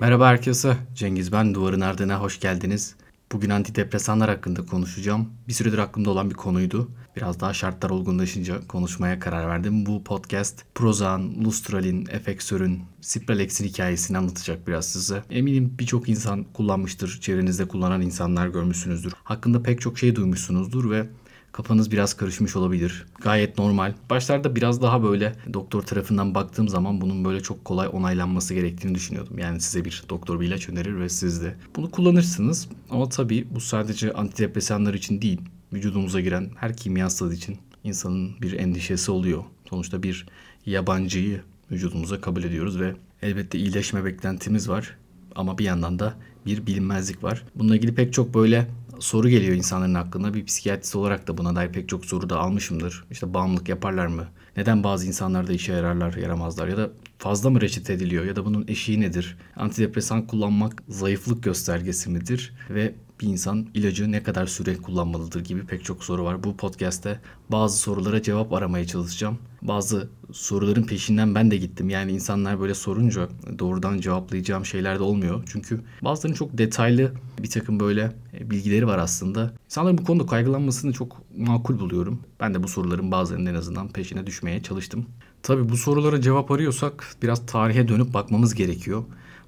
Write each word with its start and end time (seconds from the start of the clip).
Merhaba 0.00 0.28
herkese. 0.28 0.76
Cengiz 0.94 1.32
ben. 1.32 1.54
Duvarın 1.54 1.80
Ardına 1.80 2.20
hoş 2.20 2.40
geldiniz. 2.40 2.96
Bugün 3.32 3.50
antidepresanlar 3.50 4.30
hakkında 4.30 4.66
konuşacağım. 4.66 5.28
Bir 5.48 5.52
süredir 5.52 5.78
aklımda 5.78 6.10
olan 6.10 6.30
bir 6.30 6.34
konuydu. 6.34 6.90
Biraz 7.16 7.40
daha 7.40 7.54
şartlar 7.54 7.90
olgunlaşınca 7.90 8.66
konuşmaya 8.68 9.18
karar 9.18 9.48
verdim. 9.48 9.86
Bu 9.86 10.04
podcast 10.04 10.64
Prozac, 10.74 11.22
Lustral'in, 11.44 12.06
Efexör'ün, 12.10 12.82
Cipralex'in 13.00 13.64
hikayesini 13.64 14.18
anlatacak 14.18 14.68
biraz 14.68 14.86
size. 14.86 15.22
Eminim 15.30 15.74
birçok 15.78 16.08
insan 16.08 16.44
kullanmıştır. 16.44 17.18
Çevrenizde 17.20 17.68
kullanan 17.68 18.00
insanlar 18.00 18.48
görmüşsünüzdür. 18.48 19.12
Hakkında 19.24 19.62
pek 19.62 19.80
çok 19.80 19.98
şey 19.98 20.16
duymuşsunuzdur 20.16 20.90
ve 20.90 21.06
Kafanız 21.52 21.90
biraz 21.90 22.14
karışmış 22.14 22.56
olabilir. 22.56 23.06
Gayet 23.20 23.58
normal. 23.58 23.94
Başlarda 24.10 24.56
biraz 24.56 24.82
daha 24.82 25.02
böyle 25.02 25.34
doktor 25.54 25.82
tarafından 25.82 26.34
baktığım 26.34 26.68
zaman 26.68 27.00
bunun 27.00 27.24
böyle 27.24 27.40
çok 27.40 27.64
kolay 27.64 27.88
onaylanması 27.92 28.54
gerektiğini 28.54 28.94
düşünüyordum. 28.94 29.38
Yani 29.38 29.60
size 29.60 29.84
bir 29.84 30.04
doktor 30.08 30.40
bir 30.40 30.46
ilaç 30.46 30.68
önerir 30.68 31.00
ve 31.00 31.08
siz 31.08 31.42
de 31.42 31.54
bunu 31.76 31.90
kullanırsınız. 31.90 32.68
Ama 32.90 33.08
tabii 33.08 33.46
bu 33.54 33.60
sadece 33.60 34.12
antidepresanlar 34.12 34.94
için 34.94 35.22
değil. 35.22 35.40
Vücudumuza 35.72 36.20
giren 36.20 36.50
her 36.56 36.76
kimyasal 36.76 37.32
için 37.32 37.58
insanın 37.84 38.30
bir 38.42 38.52
endişesi 38.52 39.10
oluyor. 39.10 39.44
Sonuçta 39.70 40.02
bir 40.02 40.26
yabancıyı 40.66 41.40
vücudumuza 41.70 42.20
kabul 42.20 42.44
ediyoruz 42.44 42.80
ve 42.80 42.94
elbette 43.22 43.58
iyileşme 43.58 44.04
beklentimiz 44.04 44.68
var. 44.68 44.96
Ama 45.34 45.58
bir 45.58 45.64
yandan 45.64 45.98
da 45.98 46.14
bir 46.46 46.66
bilinmezlik 46.66 47.24
var. 47.24 47.44
Bununla 47.54 47.76
ilgili 47.76 47.94
pek 47.94 48.12
çok 48.12 48.34
böyle 48.34 48.66
soru 49.00 49.28
geliyor 49.28 49.56
insanların 49.56 49.94
aklına. 49.94 50.34
Bir 50.34 50.44
psikiyatrist 50.44 50.96
olarak 50.96 51.28
da 51.28 51.38
buna 51.38 51.56
dair 51.56 51.72
pek 51.72 51.88
çok 51.88 52.06
soru 52.06 52.30
da 52.30 52.38
almışımdır. 52.38 53.04
İşte 53.10 53.34
bağımlılık 53.34 53.68
yaparlar 53.68 54.06
mı? 54.06 54.28
Neden 54.56 54.84
bazı 54.84 55.06
insanlar 55.06 55.48
da 55.48 55.52
işe 55.52 55.72
yararlar, 55.72 56.14
yaramazlar? 56.14 56.68
Ya 56.68 56.76
da 56.76 56.90
fazla 57.18 57.50
mı 57.50 57.60
reçete 57.60 57.92
ediliyor? 57.92 58.24
Ya 58.24 58.36
da 58.36 58.44
bunun 58.44 58.64
eşiği 58.68 59.00
nedir? 59.00 59.38
Antidepresan 59.56 60.26
kullanmak 60.26 60.82
zayıflık 60.88 61.42
göstergesi 61.42 62.10
midir? 62.10 62.54
Ve 62.70 62.94
bir 63.20 63.26
insan 63.26 63.66
ilacı 63.74 64.12
ne 64.12 64.22
kadar 64.22 64.46
süre 64.46 64.76
kullanmalıdır 64.76 65.44
gibi 65.44 65.66
pek 65.66 65.84
çok 65.84 66.04
soru 66.04 66.24
var. 66.24 66.44
Bu 66.44 66.56
podcast'te 66.56 67.20
bazı 67.48 67.78
sorulara 67.78 68.22
cevap 68.22 68.52
aramaya 68.52 68.86
çalışacağım. 68.86 69.38
Bazı 69.62 70.08
soruların 70.32 70.82
peşinden 70.82 71.34
ben 71.34 71.50
de 71.50 71.56
gittim. 71.56 71.90
Yani 71.90 72.12
insanlar 72.12 72.60
böyle 72.60 72.74
sorunca 72.74 73.28
doğrudan 73.58 74.00
cevaplayacağım 74.00 74.66
şeyler 74.66 74.98
de 74.98 75.02
olmuyor. 75.02 75.42
Çünkü 75.52 75.80
bazılarının 76.02 76.36
çok 76.36 76.58
detaylı 76.58 77.12
bir 77.42 77.50
takım 77.50 77.80
böyle 77.80 78.12
bilgileri 78.40 78.86
var 78.86 78.98
aslında. 78.98 79.52
İnsanların 79.64 79.98
bu 79.98 80.04
konuda 80.04 80.26
kaygılanmasını 80.26 80.92
çok 80.92 81.22
makul 81.36 81.78
buluyorum. 81.78 82.20
Ben 82.40 82.54
de 82.54 82.62
bu 82.62 82.68
soruların 82.68 83.10
bazılarının 83.10 83.50
en 83.50 83.54
azından 83.54 83.88
peşine 83.88 84.26
düşmeye 84.26 84.62
çalıştım. 84.62 85.06
Tabii 85.42 85.68
bu 85.68 85.76
sorulara 85.76 86.20
cevap 86.20 86.50
arıyorsak 86.50 87.16
biraz 87.22 87.46
tarihe 87.46 87.88
dönüp 87.88 88.14
bakmamız 88.14 88.54
gerekiyor. 88.54 89.04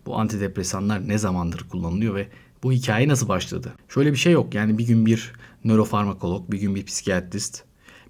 Bu 0.06 0.18
antidepresanlar 0.18 1.08
ne 1.08 1.18
zamandır 1.18 1.68
kullanılıyor 1.68 2.14
ve 2.14 2.28
bu 2.62 2.72
hikaye 2.72 3.08
nasıl 3.08 3.28
başladı? 3.28 3.74
Şöyle 3.88 4.12
bir 4.12 4.16
şey 4.16 4.32
yok. 4.32 4.54
Yani 4.54 4.78
bir 4.78 4.86
gün 4.86 5.06
bir 5.06 5.32
nörofarmakolog, 5.64 6.52
bir 6.52 6.58
gün 6.58 6.74
bir 6.74 6.86
psikiyatrist 6.86 7.64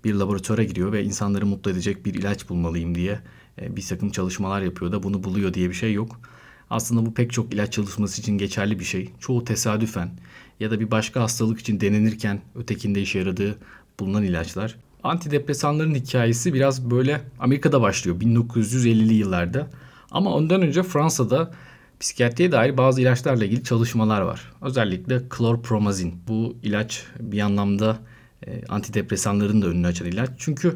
bir 0.05 0.14
laboratuvara 0.14 0.62
giriyor 0.62 0.92
ve 0.92 1.05
insanları 1.05 1.47
mutlu 1.47 1.70
edecek 1.70 2.06
bir 2.06 2.14
ilaç 2.14 2.48
bulmalıyım 2.48 2.95
diye 2.95 3.20
e, 3.61 3.77
bir 3.77 3.83
takım 3.83 4.11
çalışmalar 4.11 4.62
yapıyor 4.62 4.92
da 4.92 5.03
bunu 5.03 5.25
buluyor 5.25 5.55
diye 5.55 5.69
bir 5.69 5.75
şey 5.75 5.92
yok. 5.92 6.20
Aslında 6.70 7.06
bu 7.06 7.14
pek 7.14 7.33
çok 7.33 7.55
ilaç 7.55 7.73
çalışması 7.73 8.20
için 8.20 8.39
geçerli 8.39 8.78
bir 8.78 8.84
şey. 8.84 9.11
Çoğu 9.20 9.45
tesadüfen 9.45 10.11
ya 10.61 10.70
da 10.70 10.80
bir 10.80 10.91
başka 10.91 11.20
hastalık 11.20 11.61
için 11.61 11.80
denenirken 11.80 12.41
ötekinde 12.55 13.03
işe 13.03 13.19
yaradığı 13.19 13.58
bulunan 14.00 14.23
ilaçlar. 14.23 14.77
Antidepresanların 15.03 15.95
hikayesi 15.95 16.55
biraz 16.55 16.91
böyle 16.91 17.20
Amerika'da 17.39 17.80
başlıyor 17.80 18.20
1950'li 18.20 19.14
yıllarda. 19.14 19.70
Ama 20.11 20.34
ondan 20.34 20.62
önce 20.62 20.83
Fransa'da 20.83 21.55
psikiyatriye 22.03 22.53
dair 22.53 22.77
bazı 22.77 23.00
ilaçlarla 23.00 23.45
ilgili 23.45 23.64
çalışmalar 23.64 24.20
var. 24.20 24.53
Özellikle 24.62 25.28
klorpromazin. 25.28 26.14
Bu 26.29 26.57
ilaç 26.63 27.07
bir 27.20 27.40
anlamda 27.40 27.98
e, 28.46 28.67
antidepresanların 28.67 29.63
da 29.63 29.67
önünü 29.67 29.86
açan 29.86 30.08
ilaç. 30.08 30.30
Çünkü 30.39 30.74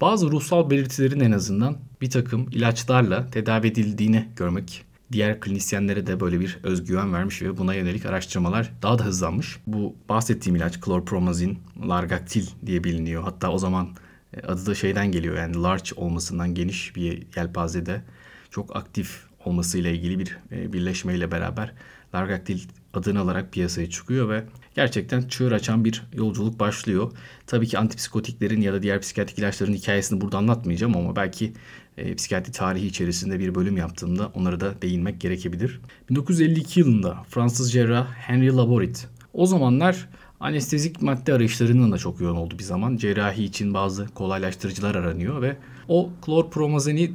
bazı 0.00 0.30
ruhsal 0.30 0.70
belirtilerin 0.70 1.20
en 1.20 1.32
azından 1.32 1.76
bir 2.00 2.10
takım 2.10 2.48
ilaçlarla 2.50 3.30
tedavi 3.30 3.66
edildiğini 3.66 4.28
görmek 4.36 4.84
diğer 5.12 5.40
klinisyenlere 5.40 6.06
de 6.06 6.20
böyle 6.20 6.40
bir 6.40 6.58
özgüven 6.62 7.12
vermiş 7.12 7.42
ve 7.42 7.58
buna 7.58 7.74
yönelik 7.74 8.06
araştırmalar 8.06 8.72
daha 8.82 8.98
da 8.98 9.04
hızlanmış. 9.04 9.58
Bu 9.66 9.94
bahsettiğim 10.08 10.56
ilaç 10.56 10.80
klorpromazin, 10.80 11.58
largaktil 11.88 12.46
diye 12.66 12.84
biliniyor. 12.84 13.22
Hatta 13.22 13.50
o 13.50 13.58
zaman 13.58 13.88
e, 14.36 14.40
adı 14.40 14.66
da 14.66 14.74
şeyden 14.74 15.12
geliyor 15.12 15.36
yani 15.36 15.62
large 15.62 15.90
olmasından 15.96 16.54
geniş 16.54 16.96
bir 16.96 17.22
yelpazede 17.36 18.02
çok 18.50 18.76
aktif 18.76 19.33
olmasıyla 19.46 19.90
ilgili 19.90 20.18
bir 20.18 20.38
e, 20.52 20.72
birleşmeyle 20.72 21.30
beraber 21.30 21.72
Largaktil 22.14 22.60
adını 22.94 23.20
alarak 23.20 23.52
piyasaya 23.52 23.90
çıkıyor 23.90 24.28
ve 24.28 24.44
gerçekten 24.74 25.22
çığır 25.22 25.52
açan 25.52 25.84
bir 25.84 26.02
yolculuk 26.12 26.60
başlıyor. 26.60 27.12
Tabii 27.46 27.66
ki 27.66 27.78
antipsikotiklerin 27.78 28.60
ya 28.60 28.72
da 28.72 28.82
diğer 28.82 29.00
psikiyatrik 29.00 29.38
ilaçların 29.38 29.72
hikayesini 29.72 30.20
burada 30.20 30.38
anlatmayacağım 30.38 30.96
ama 30.96 31.16
belki 31.16 31.52
e, 31.96 32.14
psikiyatri 32.14 32.52
tarihi 32.52 32.86
içerisinde 32.86 33.38
bir 33.38 33.54
bölüm 33.54 33.76
yaptığımda 33.76 34.26
onlara 34.34 34.60
da 34.60 34.82
değinmek 34.82 35.20
gerekebilir. 35.20 35.80
1952 36.10 36.80
yılında 36.80 37.24
Fransız 37.28 37.72
cerrah 37.72 38.12
Henry 38.12 38.56
Laborit 38.56 39.08
o 39.32 39.46
zamanlar 39.46 40.08
anestezik 40.40 41.02
madde 41.02 41.34
arayışlarının 41.34 41.92
da 41.92 41.98
çok 41.98 42.20
yoğun 42.20 42.36
oldu 42.36 42.58
bir 42.58 42.64
zaman. 42.64 42.96
Cerrahi 42.96 43.44
için 43.44 43.74
bazı 43.74 44.06
kolaylaştırıcılar 44.06 44.94
aranıyor 44.94 45.42
ve 45.42 45.56
o 45.88 46.10
klorpromazeni 46.22 47.12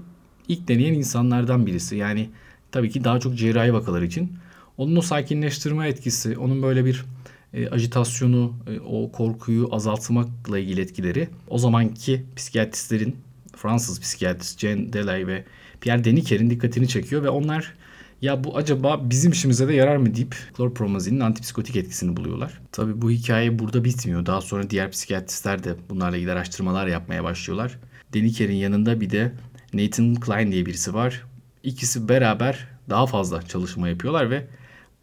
ilk 0.50 0.68
deneyen 0.68 0.94
insanlardan 0.94 1.66
birisi. 1.66 1.96
Yani 1.96 2.30
tabii 2.72 2.90
ki 2.90 3.04
daha 3.04 3.20
çok 3.20 3.36
cerrahi 3.36 3.74
vakalar 3.74 4.02
için. 4.02 4.34
Onun 4.78 4.96
o 4.96 5.02
sakinleştirme 5.02 5.88
etkisi, 5.88 6.38
onun 6.38 6.64
böyle 6.64 6.86
bir 6.86 7.06
e, 7.54 7.70
ajitasyonu, 7.70 8.54
e, 8.68 8.80
o 8.80 9.12
korkuyu 9.12 9.70
azaltmakla 9.72 10.59
ilgili 10.59 10.82
etkileri 10.82 11.30
o 11.48 11.58
zamanki 11.58 12.24
psikiyatristlerin, 12.36 13.16
Fransız 13.56 14.02
psikiyatrist 14.02 14.59
Jean 14.59 14.94
Delay 14.94 15.28
ve 15.28 15.46
Pierre 15.82 16.04
Deniker'in 16.04 16.50
dikkatini 16.50 16.88
çekiyor 16.88 17.24
ve 17.24 17.30
onlar 17.30 17.74
ya 18.22 18.44
bu 18.44 18.58
acaba 18.58 19.09
bizim 19.09 19.32
işimize 19.32 19.68
de 19.68 19.74
yarar 19.74 19.98
mı 19.98 20.16
deyip 20.16 20.36
klorpromazinin 20.58 21.20
antipsikotik 21.20 21.76
etkisini 21.76 22.18
buluyorlar. 22.18 22.62
Tabi 22.72 23.02
bu 23.02 23.12
hikaye 23.12 23.59
burada 23.59 23.84
bitmiyor. 23.84 24.26
Daha 24.26 24.42
sonra 24.42 24.70
diğer 24.70 24.92
psikiyatristler 24.92 25.64
de 25.64 25.76
bunlarla 25.90 26.18
ilgili 26.18 26.32
araştırmalar 26.32 26.88
yapmaya 26.88 27.24
başlıyorlar. 27.24 27.80
Deniker'in 28.14 28.56
yanında 28.56 29.02
bir 29.02 29.09
de 29.09 29.32
Nathan 29.74 30.16
Klein 30.16 30.52
diye 30.52 30.66
birisi 30.66 30.94
var. 30.94 31.24
İkisi 31.63 32.09
beraber 32.09 32.68
daha 32.90 33.06
fazla 33.06 33.41
çalışma 33.41 33.90
yapıyorlar 33.90 34.30
ve 34.30 34.47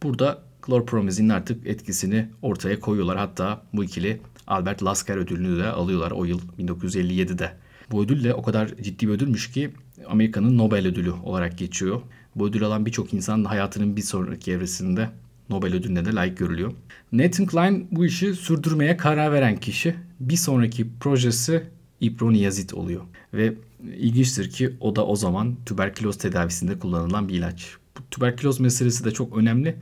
burada 0.02 0.42
klorpromazinin 0.62 1.28
artık 1.28 1.66
etkisini 1.66 2.28
ortaya 2.42 2.80
koyuyorlar. 2.80 3.18
Hatta 3.18 3.62
bu 3.72 3.84
ikili 3.84 4.20
Albert 4.46 4.82
Lasker 4.82 5.16
ödülünü 5.16 5.58
de 5.58 5.66
alıyorlar 5.66 6.10
o 6.10 6.24
yıl 6.24 6.40
1957'de. 6.58 7.52
Bu 7.90 8.02
ödül 8.02 8.24
de 8.24 8.34
o 8.34 8.42
kadar 8.42 8.68
ciddi 8.82 9.08
bir 9.08 9.12
ödülmüş 9.12 9.50
ki 9.50 9.70
Amerika'nın 10.08 10.58
Nobel 10.58 10.86
ödülü 10.86 11.10
olarak 11.12 11.58
geçiyor. 11.58 12.00
Bu 12.36 12.46
ödül 12.46 12.64
alan 12.64 12.86
birçok 12.86 13.14
insan 13.14 13.44
hayatının 13.44 13.96
bir 13.96 14.02
sonraki 14.02 14.52
evresinde 14.52 15.10
Nobel 15.48 15.74
ödülüne 15.74 16.04
de 16.04 16.12
layık 16.12 16.38
görülüyor. 16.38 16.72
Nathan 17.12 17.46
Klein 17.46 17.88
bu 17.90 18.06
işi 18.06 18.34
sürdürmeye 18.34 18.96
karar 18.96 19.32
veren 19.32 19.56
kişi. 19.56 19.94
Bir 20.20 20.36
sonraki 20.36 20.86
projesi 21.00 21.62
İproniyazit 22.00 22.74
oluyor. 22.74 23.02
Ve 23.34 23.54
ilginçtir 23.82 24.50
ki 24.50 24.76
o 24.80 24.96
da 24.96 25.06
o 25.06 25.16
zaman 25.16 25.56
tüberküloz 25.66 26.18
tedavisinde 26.18 26.78
kullanılan 26.78 27.28
bir 27.28 27.34
ilaç. 27.34 27.76
Bu 27.98 28.00
tüberküloz 28.10 28.60
meselesi 28.60 29.04
de 29.04 29.10
çok 29.10 29.36
önemli. 29.36 29.76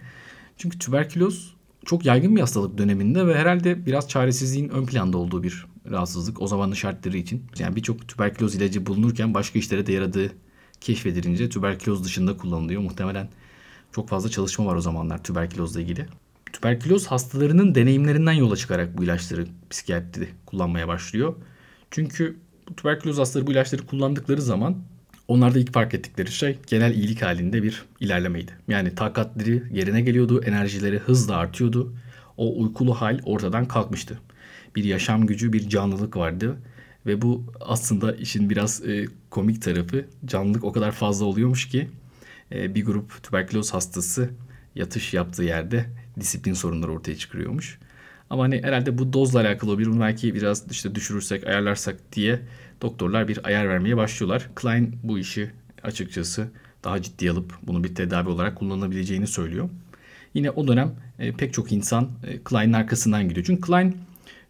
Çünkü 0.56 0.78
tüberküloz 0.78 1.55
çok 1.84 2.05
yaygın 2.05 2.37
bir 2.37 2.41
hastalık 2.41 2.78
döneminde 2.78 3.27
ve 3.27 3.38
herhalde 3.38 3.87
biraz 3.87 4.09
çaresizliğin 4.09 4.69
ön 4.69 4.87
planda 4.87 5.19
olduğu 5.19 5.43
bir 5.43 5.66
rahatsızlık 5.91 6.43
o 6.43 6.47
zamanın 6.47 6.75
şartları 6.75 7.16
için. 7.16 7.43
Yani 7.59 7.77
birçok 7.77 8.09
tüberküloz 8.09 8.55
ilacı 8.55 8.87
bulunurken 8.87 9.34
başka 9.34 9.59
işlere 9.59 9.87
de 9.87 9.93
yaradığı 9.93 10.32
keşfedilince 10.81 11.49
tüberküloz 11.49 12.05
dışında 12.05 12.37
kullanılıyor. 12.37 12.82
Muhtemelen 12.82 13.29
çok 13.93 14.08
fazla 14.08 14.29
çalışma 14.29 14.67
var 14.67 14.76
o 14.76 14.81
zamanlar 14.81 15.23
tüberkülozla 15.23 15.81
ilgili. 15.81 16.06
Tüberküloz 16.52 17.06
hastalarının 17.06 17.75
deneyimlerinden 17.75 18.32
yola 18.32 18.56
çıkarak 18.56 18.99
bu 18.99 19.05
ilaçları 19.05 19.47
psikiyatride 19.70 20.29
kullanmaya 20.47 20.88
başlıyor. 20.88 21.35
Çünkü 21.90 22.37
bu 22.69 22.76
tüberküloz 22.76 23.19
hastaları 23.19 23.46
bu 23.46 23.52
ilaçları 23.52 23.87
kullandıkları 23.87 24.43
zaman 24.43 24.76
onlarda 25.28 25.58
ilk 25.58 25.72
fark 25.72 25.94
ettikleri 25.94 26.32
şey 26.32 26.58
genel 26.66 26.94
iyilik 26.94 27.22
halinde 27.22 27.62
bir 27.62 27.84
ilerlemeydi. 28.00 28.52
Yani 28.69 28.94
takatleri 28.94 29.62
yerine 29.72 30.00
geliyordu, 30.00 30.43
enerjileri 30.44 30.99
hızla 30.99 31.37
artıyordu. 31.37 31.94
O 32.37 32.61
uykulu 32.61 32.94
hal 32.94 33.20
ortadan 33.25 33.69
kalkmıştı. 33.69 34.19
Bir 34.76 34.84
yaşam 34.84 35.26
gücü, 35.26 35.52
bir 35.52 35.69
canlılık 35.69 36.16
vardı. 36.16 36.56
Ve 37.06 37.22
bu 37.22 37.44
aslında 37.61 38.14
işin 38.14 38.50
biraz 38.50 38.84
e, 38.84 39.06
komik 39.31 39.62
tarafı. 39.62 40.05
Canlılık 40.25 40.64
o 40.64 40.72
kadar 40.72 40.93
fazla 40.93 41.25
oluyormuş 41.25 41.69
ki 41.69 41.88
e, 42.52 42.75
bir 42.75 42.84
grup 42.84 43.22
tüberküloz 43.22 43.75
hastası 43.75 44.31
yatış 44.75 45.14
yaptığı 45.14 45.43
yerde 45.43 45.87
disiplin 46.20 46.55
sorunları 46.55 46.93
ortaya 46.93 47.16
çıkarıyormuş. 47.16 47.78
Ama 48.35 48.45
hani 48.45 48.63
herhalde 48.63 48.99
bu 48.99 49.13
dozla 49.13 49.41
alakalı 49.41 49.71
olabilir. 49.71 49.89
Bunu 49.89 50.01
belki 50.01 50.35
biraz 50.35 50.71
işte 50.71 50.95
düşürürsek, 50.95 51.47
ayarlarsak 51.47 51.97
diye 52.13 52.41
doktorlar 52.83 53.29
bir 53.29 53.47
ayar 53.47 53.69
vermeye 53.69 53.97
başlıyorlar. 53.97 54.49
Klein 54.55 54.97
bu 55.03 55.19
işi 55.19 55.51
açıkçası 55.83 56.49
daha 56.85 57.03
ciddi 57.03 57.31
alıp 57.31 57.55
bunu 57.63 57.85
bir 57.85 57.95
tedavi 57.95 58.29
olarak 58.29 58.57
kullanabileceğini 58.57 59.27
söylüyor. 59.27 59.69
Yine 60.35 60.51
o 60.51 60.69
dönem 60.69 60.95
e, 61.19 61.33
pek 61.33 61.55
çok 61.55 61.73
insan 61.73 62.11
e, 62.27 62.39
Klein'in 62.39 62.73
arkasından 62.73 63.29
gidiyor. 63.29 63.47
Çünkü 63.47 63.61
Klein 63.61 63.97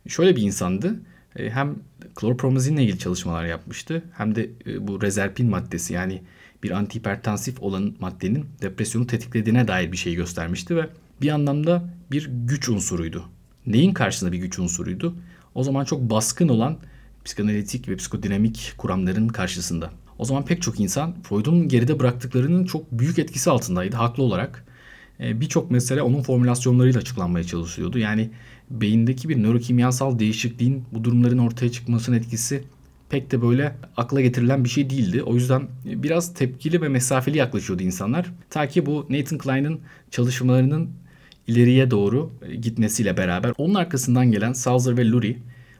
şöyle 0.09 0.37
bir 0.37 0.43
insandı. 0.43 1.01
E, 1.37 1.51
hem 1.51 1.77
klorpromazinle 2.15 2.83
ilgili 2.83 2.99
çalışmalar 2.99 3.45
yapmıştı 3.45 4.03
hem 4.13 4.35
de 4.35 4.51
bu 4.81 5.03
rezerpin 5.03 5.51
maddesi 5.51 5.95
yani 5.95 6.23
bir 6.63 6.71
antihipertansif 6.71 7.63
olan 7.63 7.95
maddenin 8.01 8.47
depresyonu 8.63 9.07
tetiklediğine 9.07 9.69
dair 9.69 9.93
bir 9.93 9.97
şey 9.97 10.15
göstermişti 10.15 10.77
ve 10.77 10.87
bir 11.23 11.29
anlamda 11.29 11.95
bir 12.11 12.31
güç 12.47 12.69
unsuruydu. 12.69 13.34
Neyin 13.67 13.93
karşısında 13.93 14.33
bir 14.33 14.39
güç 14.39 14.59
unsuruydu? 14.59 15.15
O 15.55 15.63
zaman 15.63 15.85
çok 15.85 16.11
baskın 16.11 16.49
olan 16.49 16.79
psikanalitik 17.25 17.89
ve 17.89 17.97
psikodinamik 17.97 18.75
kuramların 18.79 19.29
karşısında. 19.29 19.91
O 20.19 20.25
zaman 20.25 20.45
pek 20.45 20.63
çok 20.63 20.81
insan 20.81 21.23
Freud'un 21.23 21.69
geride 21.69 21.99
bıraktıklarının 21.99 22.65
çok 22.65 22.93
büyük 22.93 23.19
etkisi 23.19 23.51
altındaydı 23.51 23.97
haklı 23.97 24.23
olarak. 24.23 24.65
E, 25.21 25.41
birçok 25.41 25.71
mesele 25.71 26.03
onun 26.03 26.23
formülasyonlarıyla 26.23 27.01
açıklanmaya 27.01 27.45
çalışıyordu. 27.45 27.99
Yani 27.99 28.31
beyindeki 28.71 29.29
bir 29.29 29.43
nörokimyasal 29.43 30.19
değişikliğin 30.19 30.85
bu 30.93 31.05
durumların 31.05 31.39
ortaya 31.39 31.73
çıkmasının 31.73 32.17
etkisi 32.17 32.65
pek 33.11 33.31
de 33.31 33.43
böyle 33.43 33.77
akla 33.97 34.21
getirilen 34.21 34.65
bir 34.65 34.69
şey 34.69 34.91
değildi. 34.91 35.23
O 35.23 35.35
yüzden 35.35 35.69
biraz 35.85 36.35
tepkili 36.35 36.83
ve 36.83 36.89
mesafeli 36.89 37.39
yaklaşıyordu 37.39 37.83
insanlar. 37.83 38.33
Ta 38.51 38.69
ki 38.69 38.87
bu 38.87 39.07
Nathan 39.11 39.39
Klein'in 39.39 39.81
çalışmalarının 40.11 40.91
ileriye 41.47 41.91
doğru 41.91 42.33
e, 42.43 42.55
gitmesiyle 42.55 43.17
beraber 43.17 43.53
onun 43.59 43.75
arkasından 43.75 44.33
gelen 44.33 44.53
Salzer 44.53 44.97
ve 44.97 45.11
Lurie 45.11 45.37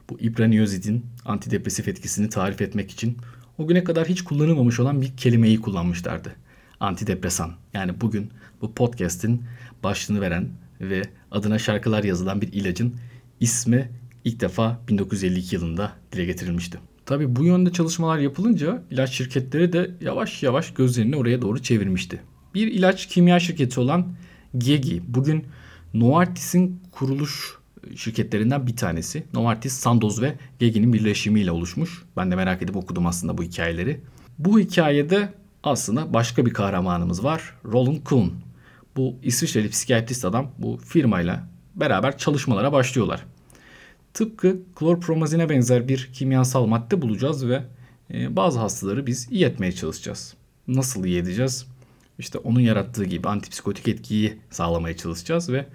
bu 0.09 0.19
ibraniyozidin 0.19 1.05
antidepresif 1.25 1.87
etkisini 1.87 2.29
tarif 2.29 2.61
etmek 2.61 2.91
için 2.91 3.17
o 3.57 3.67
güne 3.67 3.83
kadar 3.83 4.07
hiç 4.07 4.21
kullanılmamış 4.21 4.79
olan 4.79 5.01
bir 5.01 5.17
kelimeyi 5.17 5.61
kullanmışlardı. 5.61 6.35
Antidepresan. 6.79 7.51
Yani 7.73 8.01
bugün 8.01 8.29
bu 8.61 8.73
podcast'in 8.73 9.43
başlığını 9.83 10.21
veren 10.21 10.49
ve 10.81 11.01
adına 11.31 11.59
şarkılar 11.59 12.03
yazılan 12.03 12.41
bir 12.41 12.53
ilacın 12.53 12.95
ismi 13.39 13.91
ilk 14.23 14.39
defa 14.39 14.79
1952 14.87 15.55
yılında 15.55 15.91
dile 16.11 16.25
getirilmişti. 16.25 16.77
Tabi 17.05 17.35
bu 17.35 17.43
yönde 17.43 17.71
çalışmalar 17.71 18.17
yapılınca 18.17 18.83
ilaç 18.91 19.11
şirketleri 19.11 19.73
de 19.73 19.91
yavaş 20.01 20.43
yavaş 20.43 20.73
gözlerini 20.73 21.15
oraya 21.15 21.41
doğru 21.41 21.61
çevirmişti. 21.61 22.21
Bir 22.53 22.67
ilaç 22.67 23.05
kimya 23.05 23.39
şirketi 23.39 23.79
olan 23.79 24.15
Gegi 24.57 25.03
bugün 25.07 25.45
Novartis'in 25.93 26.81
kuruluş 26.91 27.57
şirketlerinden 27.95 28.67
bir 28.67 28.75
tanesi. 28.75 29.23
Novartis, 29.33 29.73
Sandoz 29.73 30.21
ve 30.21 30.35
Gegi'nin 30.59 30.93
birleşimiyle 30.93 31.51
oluşmuş. 31.51 32.03
Ben 32.17 32.31
de 32.31 32.35
merak 32.35 32.61
edip 32.61 32.75
okudum 32.75 33.05
aslında 33.05 33.37
bu 33.37 33.43
hikayeleri. 33.43 34.01
Bu 34.39 34.59
hikayede 34.59 35.33
aslında 35.63 36.13
başka 36.13 36.45
bir 36.45 36.53
kahramanımız 36.53 37.23
var. 37.23 37.53
Roland 37.65 38.03
Kuhn. 38.03 38.29
Bu 38.95 39.15
İsviçreli 39.23 39.69
psikiyatrist 39.69 40.25
adam 40.25 40.51
bu 40.57 40.77
firmayla 40.77 41.47
beraber 41.75 42.17
çalışmalara 42.17 42.71
başlıyorlar. 42.71 43.25
Tıpkı 44.13 44.57
klorpromazine 44.75 45.49
benzer 45.49 45.87
bir 45.87 46.09
kimyasal 46.13 46.65
madde 46.65 47.01
bulacağız 47.01 47.47
ve 47.47 47.63
e, 48.13 48.35
bazı 48.35 48.59
hastaları 48.59 49.07
biz 49.07 49.31
iyi 49.31 49.45
etmeye 49.45 49.71
çalışacağız. 49.71 50.33
Nasıl 50.67 51.05
iyi 51.05 51.17
edeceğiz? 51.17 51.74
İşte 52.19 52.37
onun 52.37 52.59
yarattığı 52.59 53.05
gibi 53.05 53.27
antipsikotik 53.27 53.87
etkiyi 53.87 54.33
sağlamaya 54.49 54.97
çalışacağız 54.97 55.51
ve 55.51 55.65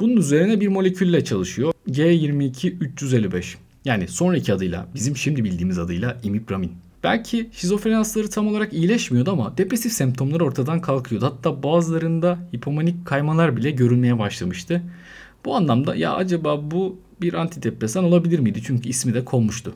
bunun 0.00 0.16
üzerine 0.16 0.60
bir 0.60 0.68
molekülle 0.68 1.24
çalışıyor. 1.24 1.72
G22-355. 1.88 3.54
Yani 3.84 4.08
sonraki 4.08 4.54
adıyla, 4.54 4.86
bizim 4.94 5.16
şimdi 5.16 5.44
bildiğimiz 5.44 5.78
adıyla 5.78 6.20
imipramin. 6.22 6.72
Belki 7.04 7.50
şizofreni 7.52 7.94
hastaları 7.94 8.30
tam 8.30 8.46
olarak 8.46 8.72
iyileşmiyordu 8.72 9.30
ama 9.30 9.58
depresif 9.58 9.92
semptomlar 9.92 10.40
ortadan 10.40 10.80
kalkıyordu. 10.80 11.26
Hatta 11.26 11.62
bazılarında 11.62 12.38
hipomanik 12.54 13.06
kaymalar 13.06 13.56
bile 13.56 13.70
görülmeye 13.70 14.18
başlamıştı. 14.18 14.82
Bu 15.44 15.56
anlamda 15.56 15.94
ya 15.94 16.14
acaba 16.14 16.70
bu 16.70 16.98
bir 17.22 17.34
antidepresan 17.34 18.04
olabilir 18.04 18.38
miydi? 18.38 18.62
Çünkü 18.64 18.88
ismi 18.88 19.14
de 19.14 19.24
konmuştu. 19.24 19.74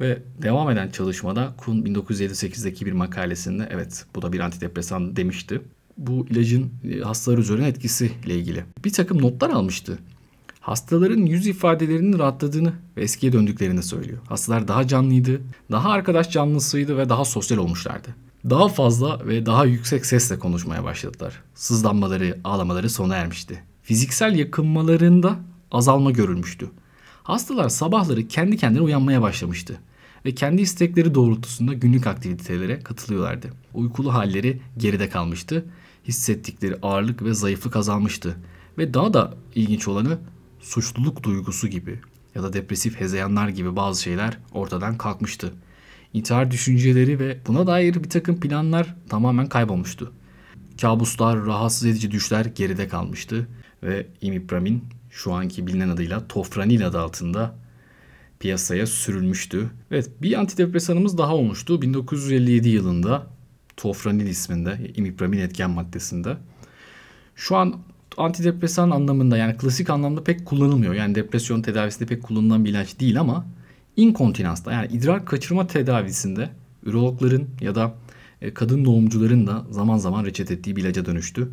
Ve 0.00 0.22
devam 0.42 0.70
eden 0.70 0.90
çalışmada 0.90 1.54
Kuhn 1.56 1.76
1958'deki 1.76 2.86
bir 2.86 2.92
makalesinde 2.92 3.68
evet 3.70 4.04
bu 4.14 4.22
da 4.22 4.32
bir 4.32 4.40
antidepresan 4.40 5.16
demişti. 5.16 5.60
Bu 5.96 6.26
ilacın 6.30 6.70
e, 6.90 7.00
hastalar 7.00 7.38
üzerine 7.38 7.68
etkisi 7.68 8.12
ile 8.26 8.34
ilgili. 8.34 8.64
Bir 8.84 8.92
takım 8.92 9.22
notlar 9.22 9.50
almıştı. 9.50 9.98
Hastaların 10.60 11.26
yüz 11.26 11.46
ifadelerinin 11.46 12.18
rahatladığını 12.18 12.72
ve 12.96 13.02
eskiye 13.02 13.32
döndüklerini 13.32 13.82
söylüyor. 13.82 14.18
Hastalar 14.28 14.68
daha 14.68 14.86
canlıydı, 14.86 15.40
daha 15.70 15.90
arkadaş 15.90 16.30
canlısıydı 16.30 16.98
ve 16.98 17.08
daha 17.08 17.24
sosyal 17.24 17.58
olmuşlardı. 17.58 18.08
Daha 18.50 18.68
fazla 18.68 19.26
ve 19.26 19.46
daha 19.46 19.64
yüksek 19.64 20.06
sesle 20.06 20.38
konuşmaya 20.38 20.84
başladılar. 20.84 21.42
Sızlanmaları, 21.54 22.38
ağlamaları 22.44 22.90
sona 22.90 23.16
ermişti. 23.16 23.62
Fiziksel 23.82 24.38
yakınmalarında 24.38 25.36
azalma 25.72 26.10
görülmüştü. 26.10 26.70
Hastalar 27.26 27.68
sabahları 27.68 28.28
kendi 28.28 28.56
kendine 28.56 28.82
uyanmaya 28.82 29.22
başlamıştı 29.22 29.80
ve 30.24 30.34
kendi 30.34 30.62
istekleri 30.62 31.14
doğrultusunda 31.14 31.72
günlük 31.74 32.06
aktivitelere 32.06 32.80
katılıyorlardı. 32.80 33.50
Uykulu 33.74 34.14
halleri 34.14 34.60
geride 34.76 35.08
kalmıştı. 35.08 35.64
Hissettikleri 36.08 36.76
ağırlık 36.82 37.22
ve 37.22 37.34
zayıflık 37.34 37.76
azalmıştı. 37.76 38.36
Ve 38.78 38.94
daha 38.94 39.14
da 39.14 39.34
ilginç 39.54 39.88
olanı 39.88 40.18
suçluluk 40.60 41.22
duygusu 41.22 41.68
gibi 41.68 42.00
ya 42.34 42.42
da 42.42 42.52
depresif 42.52 43.00
hezeyanlar 43.00 43.48
gibi 43.48 43.76
bazı 43.76 44.02
şeyler 44.02 44.38
ortadan 44.52 44.98
kalkmıştı. 44.98 45.52
İntihar 46.12 46.50
düşünceleri 46.50 47.18
ve 47.18 47.38
buna 47.46 47.66
dair 47.66 48.04
bir 48.04 48.10
takım 48.10 48.40
planlar 48.40 48.94
tamamen 49.08 49.48
kaybolmuştu. 49.48 50.12
Kabuslar, 50.80 51.46
rahatsız 51.46 51.84
edici 51.84 52.10
düşler 52.10 52.44
geride 52.44 52.88
kalmıştı 52.88 53.48
ve 53.82 54.06
imipramin 54.20 54.84
şu 55.16 55.32
anki 55.32 55.66
bilinen 55.66 55.88
adıyla 55.88 56.28
tofranil 56.28 56.86
adı 56.86 57.00
altında 57.00 57.54
piyasaya 58.40 58.86
sürülmüştü. 58.86 59.70
Evet 59.90 60.10
bir 60.22 60.40
antidepresanımız 60.40 61.18
daha 61.18 61.34
olmuştu. 61.34 61.82
1957 61.82 62.68
yılında 62.68 63.26
tofranil 63.76 64.26
isminde 64.26 64.92
imipramin 64.96 65.38
etken 65.38 65.70
maddesinde. 65.70 66.36
Şu 67.36 67.56
an 67.56 67.76
antidepresan 68.16 68.90
anlamında 68.90 69.36
yani 69.36 69.56
klasik 69.56 69.90
anlamda 69.90 70.24
pek 70.24 70.46
kullanılmıyor. 70.46 70.94
Yani 70.94 71.14
depresyon 71.14 71.62
tedavisinde 71.62 72.08
pek 72.08 72.22
kullanılan 72.22 72.64
bir 72.64 72.70
ilaç 72.70 73.00
değil 73.00 73.20
ama 73.20 73.46
inkontinansta 73.96 74.72
yani 74.72 74.92
idrar 74.92 75.24
kaçırma 75.24 75.66
tedavisinde 75.66 76.50
ürologların 76.82 77.44
ya 77.60 77.74
da 77.74 77.94
e, 78.42 78.54
kadın 78.54 78.84
doğumcuların 78.84 79.46
da 79.46 79.64
zaman 79.70 79.98
zaman 79.98 80.24
reçet 80.24 80.50
ettiği 80.50 80.76
bir 80.76 80.82
ilaca 80.82 81.06
dönüştü. 81.06 81.48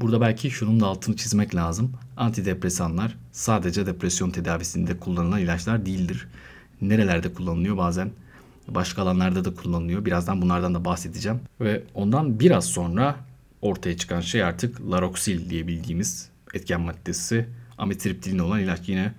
Burada 0.00 0.20
belki 0.20 0.50
şunun 0.50 0.80
da 0.80 0.86
altını 0.86 1.16
çizmek 1.16 1.54
lazım. 1.54 1.92
Antidepresanlar 2.16 3.16
sadece 3.32 3.86
depresyon 3.86 4.30
tedavisinde 4.30 4.98
kullanılan 4.98 5.40
ilaçlar 5.40 5.86
değildir. 5.86 6.28
Nerelerde 6.80 7.32
kullanılıyor 7.32 7.76
bazen 7.76 8.10
başka 8.68 9.02
alanlarda 9.02 9.44
da 9.44 9.54
kullanılıyor. 9.54 10.04
Birazdan 10.04 10.42
bunlardan 10.42 10.74
da 10.74 10.84
bahsedeceğim. 10.84 11.40
Ve 11.60 11.82
ondan 11.94 12.40
biraz 12.40 12.64
sonra 12.64 13.16
ortaya 13.62 13.96
çıkan 13.96 14.20
şey 14.20 14.42
artık 14.42 14.90
Laroksil 14.90 15.50
diye 15.50 15.66
bildiğimiz 15.66 16.28
etken 16.54 16.80
maddesi 16.80 17.46
amitriptilin 17.78 18.38
olan 18.38 18.60
ilaç 18.60 18.88
yine 18.88 19.12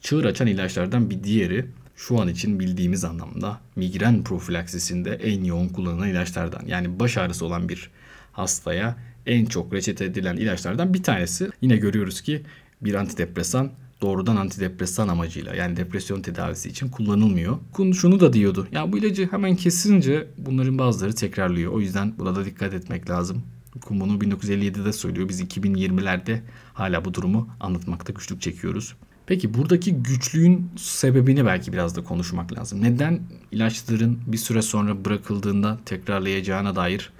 çığır 0.00 0.24
açan 0.24 0.46
ilaçlardan 0.46 1.10
bir 1.10 1.24
diğeri 1.24 1.66
şu 1.96 2.20
an 2.20 2.28
için 2.28 2.60
bildiğimiz 2.60 3.04
anlamda 3.04 3.60
migren 3.76 4.24
profilaksisinde 4.24 5.10
en 5.14 5.44
yoğun 5.44 5.68
kullanılan 5.68 6.08
ilaçlardan. 6.08 6.66
Yani 6.66 7.00
baş 7.00 7.18
ağrısı 7.18 7.46
olan 7.46 7.68
bir 7.68 7.90
hastaya 8.32 8.96
en 9.26 9.46
çok 9.46 9.72
reçete 9.72 10.04
edilen 10.04 10.36
ilaçlardan 10.36 10.94
bir 10.94 11.02
tanesi. 11.02 11.50
Yine 11.62 11.76
görüyoruz 11.76 12.20
ki 12.20 12.42
bir 12.80 12.94
antidepresan 12.94 13.70
doğrudan 14.00 14.36
antidepresan 14.36 15.08
amacıyla 15.08 15.54
yani 15.54 15.76
depresyon 15.76 16.22
tedavisi 16.22 16.68
için 16.68 16.88
kullanılmıyor. 16.88 17.58
Kun 17.72 17.92
şunu 17.92 18.20
da 18.20 18.32
diyordu. 18.32 18.68
Ya 18.72 18.92
bu 18.92 18.98
ilacı 18.98 19.28
hemen 19.30 19.56
kesince 19.56 20.26
bunların 20.38 20.78
bazıları 20.78 21.14
tekrarlıyor. 21.14 21.72
O 21.72 21.80
yüzden 21.80 22.14
buna 22.18 22.36
da 22.36 22.44
dikkat 22.44 22.74
etmek 22.74 23.10
lazım. 23.10 23.42
Kun 23.80 24.00
bunu 24.00 24.12
1957'de 24.12 24.92
söylüyor. 24.92 25.28
Biz 25.28 25.40
2020'lerde 25.40 26.40
hala 26.74 27.04
bu 27.04 27.14
durumu 27.14 27.48
anlatmakta 27.60 28.12
güçlük 28.12 28.40
çekiyoruz. 28.40 28.94
Peki 29.26 29.54
buradaki 29.54 29.94
güçlüğün 29.94 30.70
sebebini 30.76 31.46
belki 31.46 31.72
biraz 31.72 31.96
da 31.96 32.04
konuşmak 32.04 32.58
lazım. 32.58 32.82
Neden 32.82 33.20
ilaçların 33.52 34.18
bir 34.26 34.36
süre 34.36 34.62
sonra 34.62 35.04
bırakıldığında 35.04 35.78
tekrarlayacağına 35.84 36.76
dair 36.76 37.12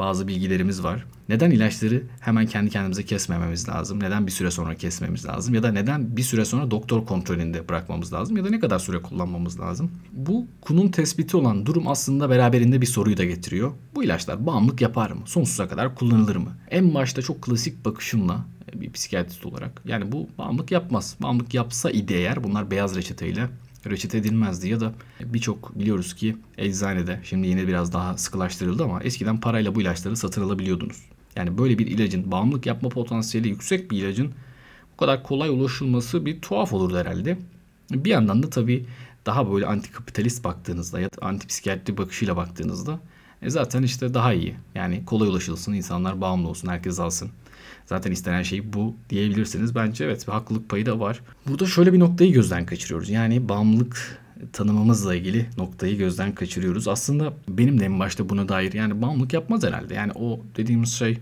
bazı 0.00 0.28
bilgilerimiz 0.28 0.82
var. 0.82 1.06
Neden 1.28 1.50
ilaçları 1.50 2.02
hemen 2.20 2.46
kendi 2.46 2.70
kendimize 2.70 3.04
kesmememiz 3.04 3.68
lazım? 3.68 4.00
Neden 4.00 4.26
bir 4.26 4.32
süre 4.32 4.50
sonra 4.50 4.74
kesmemiz 4.74 5.26
lazım? 5.26 5.54
Ya 5.54 5.62
da 5.62 5.72
neden 5.72 6.16
bir 6.16 6.22
süre 6.22 6.44
sonra 6.44 6.70
doktor 6.70 7.06
kontrolünde 7.06 7.68
bırakmamız 7.68 8.12
lazım? 8.12 8.36
Ya 8.36 8.44
da 8.44 8.50
ne 8.50 8.60
kadar 8.60 8.78
süre 8.78 9.02
kullanmamız 9.02 9.60
lazım? 9.60 9.90
Bu 10.12 10.46
kunun 10.60 10.88
tespiti 10.88 11.36
olan 11.36 11.66
durum 11.66 11.88
aslında 11.88 12.30
beraberinde 12.30 12.80
bir 12.80 12.86
soruyu 12.86 13.16
da 13.16 13.24
getiriyor. 13.24 13.72
Bu 13.94 14.04
ilaçlar 14.04 14.46
bağımlılık 14.46 14.80
yapar 14.80 15.10
mı? 15.10 15.22
Sonsuza 15.26 15.68
kadar 15.68 15.94
kullanılır 15.94 16.36
mı? 16.36 16.56
En 16.70 16.94
başta 16.94 17.22
çok 17.22 17.42
klasik 17.42 17.84
bakışımla 17.84 18.46
bir 18.74 18.92
psikiyatrist 18.92 19.46
olarak 19.46 19.82
yani 19.84 20.12
bu 20.12 20.28
bağımlılık 20.38 20.70
yapmaz. 20.70 21.16
Bağımlılık 21.22 21.54
yapsa 21.54 21.90
idi 21.90 22.12
eğer 22.12 22.44
bunlar 22.44 22.70
beyaz 22.70 22.96
reçeteyle 22.96 23.48
reçete 23.86 24.18
edilmezdi 24.18 24.68
ya 24.68 24.80
da 24.80 24.92
birçok 25.20 25.78
biliyoruz 25.78 26.14
ki 26.14 26.36
eczanede 26.58 27.20
şimdi 27.24 27.48
yine 27.48 27.68
biraz 27.68 27.92
daha 27.92 28.18
sıkılaştırıldı 28.18 28.84
ama 28.84 29.02
eskiden 29.02 29.40
parayla 29.40 29.74
bu 29.74 29.80
ilaçları 29.80 30.16
satın 30.16 30.42
alabiliyordunuz. 30.42 31.02
Yani 31.36 31.58
böyle 31.58 31.78
bir 31.78 31.86
ilacın 31.86 32.30
bağımlılık 32.30 32.66
yapma 32.66 32.88
potansiyeli 32.88 33.48
yüksek 33.48 33.90
bir 33.90 34.02
ilacın 34.02 34.32
bu 34.92 34.96
kadar 34.96 35.22
kolay 35.22 35.48
ulaşılması 35.48 36.26
bir 36.26 36.40
tuhaf 36.40 36.72
olurdu 36.72 36.98
herhalde. 36.98 37.38
Bir 37.90 38.10
yandan 38.10 38.42
da 38.42 38.50
tabii 38.50 38.86
daha 39.26 39.52
böyle 39.52 39.66
antikapitalist 39.66 40.44
baktığınızda 40.44 41.00
ya 41.00 41.08
da 41.08 41.26
antipsikiyatri 41.26 41.96
bakışıyla 41.98 42.36
baktığınızda 42.36 43.00
e 43.42 43.50
zaten 43.50 43.82
işte 43.82 44.14
daha 44.14 44.32
iyi. 44.32 44.56
Yani 44.74 45.04
kolay 45.04 45.28
ulaşılsın, 45.28 45.72
insanlar 45.72 46.20
bağımlı 46.20 46.48
olsun, 46.48 46.68
herkes 46.68 47.00
alsın. 47.00 47.30
Zaten 47.90 48.12
istenen 48.12 48.42
şey 48.42 48.72
bu 48.72 48.96
diyebilirsiniz. 49.08 49.74
Bence 49.74 50.04
evet 50.04 50.26
bir 50.26 50.32
haklılık 50.32 50.68
payı 50.68 50.86
da 50.86 51.00
var. 51.00 51.20
Burada 51.46 51.66
şöyle 51.66 51.92
bir 51.92 51.98
noktayı 51.98 52.32
gözden 52.32 52.66
kaçırıyoruz. 52.66 53.10
Yani 53.10 53.48
bağımlılık 53.48 54.20
tanımımızla 54.52 55.14
ilgili 55.14 55.46
noktayı 55.56 55.98
gözden 55.98 56.34
kaçırıyoruz. 56.34 56.88
Aslında 56.88 57.32
benim 57.48 57.80
de 57.80 57.84
en 57.84 58.00
başta 58.00 58.28
buna 58.28 58.48
dair 58.48 58.72
yani 58.72 59.02
bağımlılık 59.02 59.32
yapmaz 59.32 59.62
herhalde. 59.62 59.94
Yani 59.94 60.12
o 60.14 60.40
dediğimiz 60.56 60.92
şey 60.92 61.18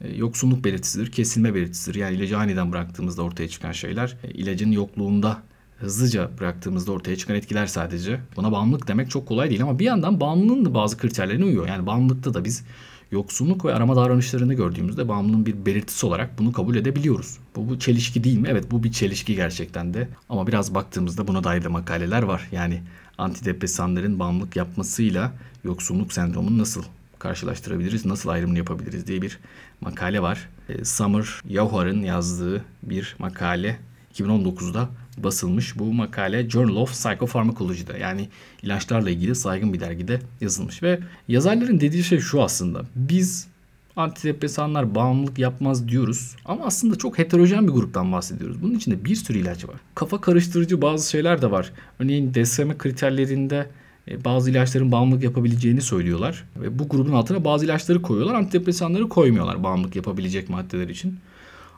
e, 0.00 0.16
yoksunluk 0.16 0.64
belirtisidir, 0.64 1.12
kesilme 1.12 1.54
belirtisidir. 1.54 1.98
Yani 1.98 2.16
ilacı 2.16 2.38
aniden 2.38 2.72
bıraktığımızda 2.72 3.22
ortaya 3.22 3.48
çıkan 3.48 3.72
şeyler 3.72 4.16
e, 4.24 4.30
ilacın 4.30 4.70
yokluğunda 4.70 5.42
hızlıca 5.78 6.30
bıraktığımızda 6.40 6.92
ortaya 6.92 7.16
çıkan 7.16 7.36
etkiler 7.36 7.66
sadece. 7.66 8.20
Buna 8.36 8.52
bağımlılık 8.52 8.88
demek 8.88 9.10
çok 9.10 9.28
kolay 9.28 9.50
değil 9.50 9.62
ama 9.62 9.78
bir 9.78 9.84
yandan 9.84 10.20
bağımlılığın 10.20 10.64
da 10.64 10.74
bazı 10.74 10.98
kriterlerine 10.98 11.44
uyuyor. 11.44 11.68
Yani 11.68 11.86
bağımlılıkta 11.86 12.34
da 12.34 12.44
biz 12.44 12.64
yoksunluk 13.12 13.64
ve 13.64 13.74
arama 13.74 13.96
davranışlarını 13.96 14.54
gördüğümüzde 14.54 15.08
bağımlılığın 15.08 15.46
bir 15.46 15.66
belirtisi 15.66 16.06
olarak 16.06 16.38
bunu 16.38 16.52
kabul 16.52 16.76
edebiliyoruz. 16.76 17.38
Bu, 17.56 17.68
bu 17.68 17.78
çelişki 17.78 18.24
değil 18.24 18.38
mi? 18.38 18.48
Evet 18.50 18.70
bu 18.70 18.84
bir 18.84 18.92
çelişki 18.92 19.34
gerçekten 19.34 19.94
de. 19.94 20.08
Ama 20.28 20.46
biraz 20.46 20.74
baktığımızda 20.74 21.28
buna 21.28 21.44
dair 21.44 21.64
de 21.64 21.68
makaleler 21.68 22.22
var. 22.22 22.48
Yani 22.52 22.82
antidepresanların 23.18 24.18
bağımlılık 24.18 24.56
yapmasıyla 24.56 25.32
yoksunluk 25.64 26.12
sendromunu 26.12 26.58
nasıl 26.58 26.82
karşılaştırabiliriz, 27.18 28.06
nasıl 28.06 28.28
ayrımını 28.28 28.58
yapabiliriz 28.58 29.06
diye 29.06 29.22
bir 29.22 29.38
makale 29.80 30.22
var. 30.22 30.48
E, 30.68 30.84
Summer 30.84 31.40
Yauhar'ın 31.48 32.02
yazdığı 32.02 32.64
bir 32.82 33.16
makale 33.18 33.78
2019'da 34.14 34.88
basılmış 35.24 35.78
bu 35.78 35.92
makale 35.92 36.50
Journal 36.50 36.76
of 36.76 36.92
Psychopharmacology'de 36.92 37.98
yani 37.98 38.28
ilaçlarla 38.62 39.10
ilgili 39.10 39.34
saygın 39.34 39.72
bir 39.72 39.80
dergide 39.80 40.20
yazılmış 40.40 40.82
ve 40.82 41.00
yazarların 41.28 41.80
dediği 41.80 42.04
şey 42.04 42.18
şu 42.18 42.42
aslında. 42.42 42.82
Biz 42.96 43.48
antidepresanlar 43.96 44.94
bağımlılık 44.94 45.38
yapmaz 45.38 45.88
diyoruz 45.88 46.36
ama 46.44 46.64
aslında 46.64 46.98
çok 46.98 47.18
heterojen 47.18 47.68
bir 47.68 47.72
gruptan 47.72 48.12
bahsediyoruz. 48.12 48.62
Bunun 48.62 48.74
içinde 48.74 49.04
bir 49.04 49.16
sürü 49.16 49.38
ilaç 49.38 49.68
var. 49.68 49.76
Kafa 49.94 50.20
karıştırıcı 50.20 50.82
bazı 50.82 51.10
şeyler 51.10 51.42
de 51.42 51.50
var. 51.50 51.72
Örneğin 51.98 52.34
DSM 52.34 52.70
kriterlerinde 52.78 53.66
e, 54.08 54.24
bazı 54.24 54.50
ilaçların 54.50 54.92
bağımlılık 54.92 55.24
yapabileceğini 55.24 55.80
söylüyorlar. 55.80 56.44
Ve 56.56 56.78
bu 56.78 56.88
grubun 56.88 57.12
altına 57.12 57.44
bazı 57.44 57.64
ilaçları 57.64 58.02
koyuyorlar. 58.02 58.34
Antidepresanları 58.34 59.08
koymuyorlar 59.08 59.62
bağımlılık 59.62 59.96
yapabilecek 59.96 60.48
maddeler 60.48 60.88
için. 60.88 61.18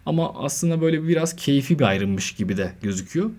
Ama 0.06 0.34
aslında 0.34 0.80
böyle 0.80 1.08
biraz 1.08 1.36
keyfi 1.36 1.78
bir 1.78 1.84
ayrımmış 1.84 2.32
gibi 2.32 2.56
de 2.56 2.72
gözüküyor. 2.82 3.30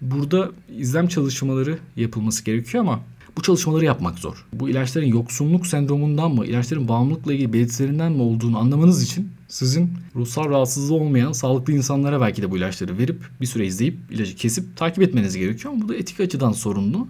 Burada 0.00 0.50
izlem 0.76 1.08
çalışmaları 1.08 1.78
yapılması 1.96 2.44
gerekiyor 2.44 2.84
ama 2.84 3.00
bu 3.36 3.42
çalışmaları 3.42 3.84
yapmak 3.84 4.18
zor. 4.18 4.46
Bu 4.52 4.68
ilaçların 4.68 5.06
yoksunluk 5.06 5.66
sendromundan 5.66 6.30
mı, 6.30 6.46
ilaçların 6.46 6.88
bağımlılıkla 6.88 7.32
ilgili 7.32 7.52
belirtilerinden 7.52 8.12
mi 8.12 8.22
olduğunu 8.22 8.58
anlamanız 8.58 9.02
için 9.02 9.28
sizin 9.48 9.92
ruhsal 10.16 10.50
rahatsızlığı 10.50 10.94
olmayan 10.94 11.32
sağlıklı 11.32 11.72
insanlara 11.72 12.20
belki 12.20 12.42
de 12.42 12.50
bu 12.50 12.56
ilaçları 12.56 12.98
verip 12.98 13.20
bir 13.40 13.46
süre 13.46 13.66
izleyip 13.66 13.96
ilacı 14.10 14.36
kesip 14.36 14.76
takip 14.76 15.02
etmeniz 15.02 15.36
gerekiyor 15.36 15.74
ama 15.74 15.82
bu 15.82 15.88
da 15.88 15.96
etik 15.96 16.20
açıdan 16.20 16.52
sorunlu. 16.52 17.08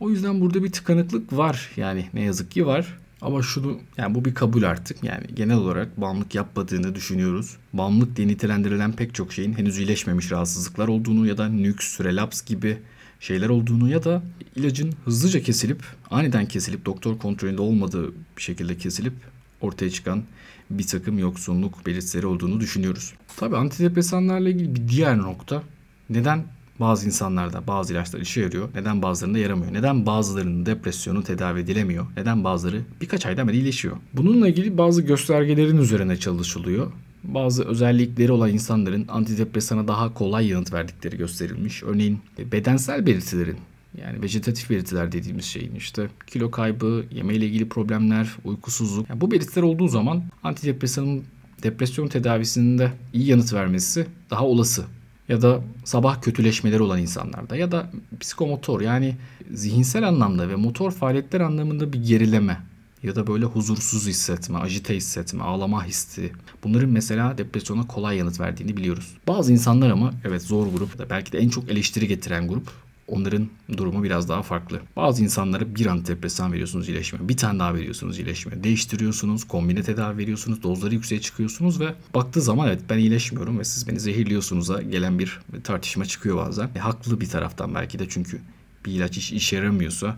O 0.00 0.10
yüzden 0.10 0.40
burada 0.40 0.64
bir 0.64 0.72
tıkanıklık 0.72 1.36
var 1.36 1.70
yani 1.76 2.06
ne 2.14 2.22
yazık 2.22 2.50
ki 2.50 2.66
var. 2.66 2.98
Ama 3.22 3.42
şunu 3.42 3.78
yani 3.96 4.14
bu 4.14 4.24
bir 4.24 4.34
kabul 4.34 4.62
artık. 4.62 5.04
Yani 5.04 5.26
genel 5.34 5.56
olarak 5.56 6.00
bağımlılık 6.00 6.34
yapmadığını 6.34 6.94
düşünüyoruz. 6.94 7.56
Bağımlılık 7.72 8.16
diye 8.16 8.28
nitelendirilen 8.28 8.92
pek 8.92 9.14
çok 9.14 9.32
şeyin 9.32 9.52
henüz 9.52 9.78
iyileşmemiş 9.78 10.32
rahatsızlıklar 10.32 10.88
olduğunu 10.88 11.26
ya 11.26 11.38
da 11.38 11.48
nüks, 11.48 12.00
relaps 12.00 12.42
gibi 12.42 12.78
şeyler 13.20 13.48
olduğunu 13.48 13.90
ya 13.90 14.04
da 14.04 14.22
ilacın 14.56 14.94
hızlıca 15.04 15.42
kesilip 15.42 15.82
aniden 16.10 16.46
kesilip 16.46 16.86
doktor 16.86 17.18
kontrolünde 17.18 17.62
olmadığı 17.62 18.12
bir 18.36 18.42
şekilde 18.42 18.76
kesilip 18.76 19.14
ortaya 19.60 19.90
çıkan 19.90 20.22
bir 20.70 20.86
takım 20.86 21.18
yoksunluk 21.18 21.86
belirtileri 21.86 22.26
olduğunu 22.26 22.60
düşünüyoruz. 22.60 23.14
Tabi 23.36 23.56
antidepresanlarla 23.56 24.48
ilgili 24.48 24.74
bir 24.74 24.88
diğer 24.88 25.18
nokta 25.18 25.62
neden 26.10 26.44
bazı 26.80 27.06
insanlarda 27.06 27.66
bazı 27.66 27.92
ilaçlar 27.92 28.20
işe 28.20 28.40
yarıyor. 28.40 28.68
Neden 28.74 29.02
bazılarında 29.02 29.38
yaramıyor? 29.38 29.72
Neden 29.72 30.06
bazılarının 30.06 30.66
depresyonu 30.66 31.24
tedavi 31.24 31.60
edilemiyor? 31.60 32.06
Neden 32.16 32.44
bazıları 32.44 32.82
birkaç 33.00 33.26
ayda 33.26 33.40
hemen 33.40 33.54
iyileşiyor? 33.54 33.96
Bununla 34.14 34.48
ilgili 34.48 34.78
bazı 34.78 35.02
göstergelerin 35.02 35.78
üzerine 35.78 36.16
çalışılıyor. 36.16 36.92
Bazı 37.24 37.64
özellikleri 37.64 38.32
olan 38.32 38.50
insanların 38.50 39.04
antidepresana 39.08 39.88
daha 39.88 40.14
kolay 40.14 40.48
yanıt 40.48 40.72
verdikleri 40.72 41.16
gösterilmiş. 41.16 41.82
Örneğin 41.82 42.18
bedensel 42.52 43.06
belirtilerin 43.06 43.56
yani 44.00 44.22
vejetatif 44.22 44.70
belirtiler 44.70 45.12
dediğimiz 45.12 45.44
şeyin 45.44 45.74
işte 45.74 46.08
kilo 46.26 46.50
kaybı, 46.50 47.04
yemeğiyle 47.10 47.46
ilgili 47.46 47.68
problemler, 47.68 48.36
uykusuzluk. 48.44 49.08
Yani 49.08 49.20
bu 49.20 49.30
belirtiler 49.30 49.62
olduğu 49.62 49.88
zaman 49.88 50.22
antidepresanın 50.42 51.24
depresyon 51.62 52.08
tedavisinde 52.08 52.92
iyi 53.12 53.26
yanıt 53.26 53.52
vermesi 53.52 54.06
daha 54.30 54.46
olası 54.46 54.84
ya 55.28 55.42
da 55.42 55.60
sabah 55.84 56.22
kötüleşmeleri 56.22 56.82
olan 56.82 56.98
insanlarda 56.98 57.56
ya 57.56 57.72
da 57.72 57.90
psikomotor 58.20 58.80
yani 58.80 59.16
zihinsel 59.52 60.08
anlamda 60.08 60.48
ve 60.48 60.56
motor 60.56 60.90
faaliyetler 60.90 61.40
anlamında 61.40 61.92
bir 61.92 62.04
gerileme 62.04 62.60
ya 63.02 63.16
da 63.16 63.26
böyle 63.26 63.44
huzursuz 63.44 64.06
hissetme, 64.06 64.58
ajite 64.58 64.96
hissetme, 64.96 65.42
ağlama 65.42 65.84
hissi. 65.84 66.32
Bunların 66.64 66.90
mesela 66.90 67.38
depresyona 67.38 67.86
kolay 67.86 68.16
yanıt 68.16 68.40
verdiğini 68.40 68.76
biliyoruz. 68.76 69.14
Bazı 69.28 69.52
insanlar 69.52 69.90
ama 69.90 70.12
evet 70.24 70.42
zor 70.42 70.66
grup, 70.66 71.10
belki 71.10 71.32
de 71.32 71.38
en 71.38 71.48
çok 71.48 71.70
eleştiri 71.70 72.08
getiren 72.08 72.48
grup 72.48 72.87
onların 73.08 73.48
durumu 73.76 74.02
biraz 74.02 74.28
daha 74.28 74.42
farklı. 74.42 74.80
Bazı 74.96 75.24
insanlara 75.24 75.74
bir 75.74 75.86
antidepresan 75.86 76.52
veriyorsunuz 76.52 76.88
iyileşmiyor. 76.88 77.28
Bir 77.28 77.36
tane 77.36 77.58
daha 77.58 77.74
veriyorsunuz 77.74 78.18
iyileşmiyor. 78.18 78.64
Değiştiriyorsunuz, 78.64 79.44
kombine 79.44 79.82
tedavi 79.82 80.18
veriyorsunuz, 80.18 80.62
dozları 80.62 80.94
yükseğe 80.94 81.20
çıkıyorsunuz 81.20 81.80
ve 81.80 81.94
baktığı 82.14 82.40
zaman 82.40 82.68
evet 82.68 82.82
ben 82.90 82.98
iyileşmiyorum 82.98 83.58
ve 83.58 83.64
siz 83.64 83.88
beni 83.88 84.00
zehirliyorsunuz'a 84.00 84.82
gelen 84.82 85.18
bir 85.18 85.40
tartışma 85.64 86.04
çıkıyor 86.04 86.36
bazen. 86.36 86.70
E, 86.76 86.78
haklı 86.78 87.20
bir 87.20 87.28
taraftan 87.28 87.74
belki 87.74 87.98
de 87.98 88.08
çünkü 88.08 88.40
bir 88.86 88.92
ilaç 88.92 89.16
hiç 89.16 89.32
işe 89.32 89.56
yaramıyorsa 89.56 90.16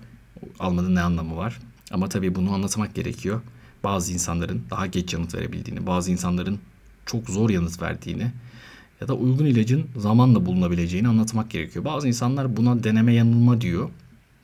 almanın 0.58 0.94
ne 0.94 1.00
anlamı 1.00 1.36
var? 1.36 1.58
Ama 1.90 2.08
tabii 2.08 2.34
bunu 2.34 2.52
anlatmak 2.54 2.94
gerekiyor. 2.94 3.40
Bazı 3.84 4.12
insanların 4.12 4.62
daha 4.70 4.86
geç 4.86 5.12
yanıt 5.14 5.34
verebildiğini, 5.34 5.86
bazı 5.86 6.10
insanların 6.10 6.58
çok 7.06 7.30
zor 7.30 7.50
yanıt 7.50 7.82
verdiğini 7.82 8.32
ya 9.00 9.08
da 9.08 9.14
uygun 9.14 9.46
ilacın 9.46 9.86
zamanla 9.96 10.46
bulunabileceğini 10.46 11.08
anlatmak 11.08 11.50
gerekiyor. 11.50 11.84
Bazı 11.84 12.08
insanlar 12.08 12.56
buna 12.56 12.84
deneme 12.84 13.14
yanılma 13.14 13.60
diyor. 13.60 13.90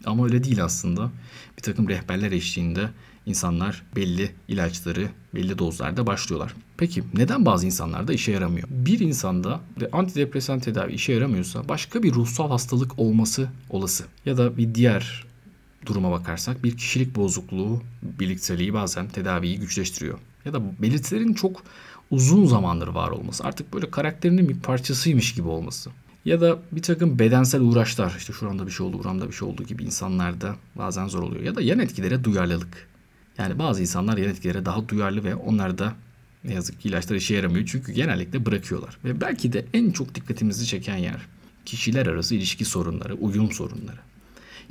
Ama 0.04 0.24
öyle 0.24 0.44
değil 0.44 0.64
aslında. 0.64 1.10
Bir 1.58 1.62
takım 1.62 1.88
rehberler 1.88 2.32
eşliğinde 2.32 2.90
insanlar 3.26 3.82
belli 3.96 4.30
ilaçları 4.48 5.08
belli 5.34 5.58
dozlarda 5.58 6.06
başlıyorlar. 6.06 6.54
Peki 6.76 7.04
neden 7.14 7.46
bazı 7.46 7.66
insanlarda 7.66 8.12
işe 8.12 8.32
yaramıyor? 8.32 8.68
Bir 8.70 9.00
insanda 9.00 9.60
antidepresan 9.92 10.60
tedavi 10.60 10.92
işe 10.92 11.12
yaramıyorsa 11.12 11.68
başka 11.68 12.02
bir 12.02 12.12
ruhsal 12.12 12.48
hastalık 12.50 12.98
olması 12.98 13.48
olası. 13.70 14.04
Ya 14.26 14.36
da 14.36 14.56
bir 14.56 14.74
diğer 14.74 15.24
duruma 15.86 16.10
bakarsak 16.10 16.64
bir 16.64 16.76
kişilik 16.76 17.16
bozukluğu 17.16 17.82
birlikteliği 18.02 18.74
bazen 18.74 19.08
tedaviyi 19.08 19.58
güçleştiriyor. 19.58 20.18
Ya 20.44 20.52
da 20.52 20.82
belirtilerin 20.82 21.34
çok 21.34 21.62
uzun 22.10 22.46
zamandır 22.46 22.88
var 22.88 23.10
olması. 23.10 23.44
Artık 23.44 23.74
böyle 23.74 23.90
karakterinin 23.90 24.48
bir 24.48 24.60
parçasıymış 24.60 25.34
gibi 25.34 25.48
olması. 25.48 25.90
Ya 26.24 26.40
da 26.40 26.58
bir 26.72 26.82
takım 26.82 27.18
bedensel 27.18 27.60
uğraşlar 27.60 28.14
işte 28.18 28.32
şuramda 28.32 28.66
bir 28.66 28.70
şey 28.70 28.86
oldu, 28.86 28.98
buramda 28.98 29.28
bir 29.28 29.32
şey 29.32 29.48
oldu 29.48 29.64
gibi 29.64 29.84
insanlarda 29.84 30.56
bazen 30.74 31.08
zor 31.08 31.22
oluyor. 31.22 31.42
Ya 31.42 31.54
da 31.54 31.60
yan 31.60 31.78
etkilere 31.78 32.24
duyarlılık. 32.24 32.88
Yani 33.38 33.58
bazı 33.58 33.80
insanlar 33.80 34.16
yan 34.16 34.30
etkilere 34.30 34.64
daha 34.64 34.88
duyarlı 34.88 35.24
ve 35.24 35.34
onlar 35.34 35.78
da 35.78 35.92
ne 36.44 36.54
yazık 36.54 36.80
ki 36.80 36.88
ilaçlar 36.88 37.16
işe 37.16 37.34
yaramıyor. 37.34 37.66
Çünkü 37.66 37.92
genellikle 37.92 38.46
bırakıyorlar. 38.46 38.98
Ve 39.04 39.20
belki 39.20 39.52
de 39.52 39.66
en 39.74 39.90
çok 39.90 40.14
dikkatimizi 40.14 40.66
çeken 40.66 40.96
yer 40.96 41.26
kişiler 41.64 42.06
arası 42.06 42.34
ilişki 42.34 42.64
sorunları, 42.64 43.14
uyum 43.14 43.52
sorunları. 43.52 44.00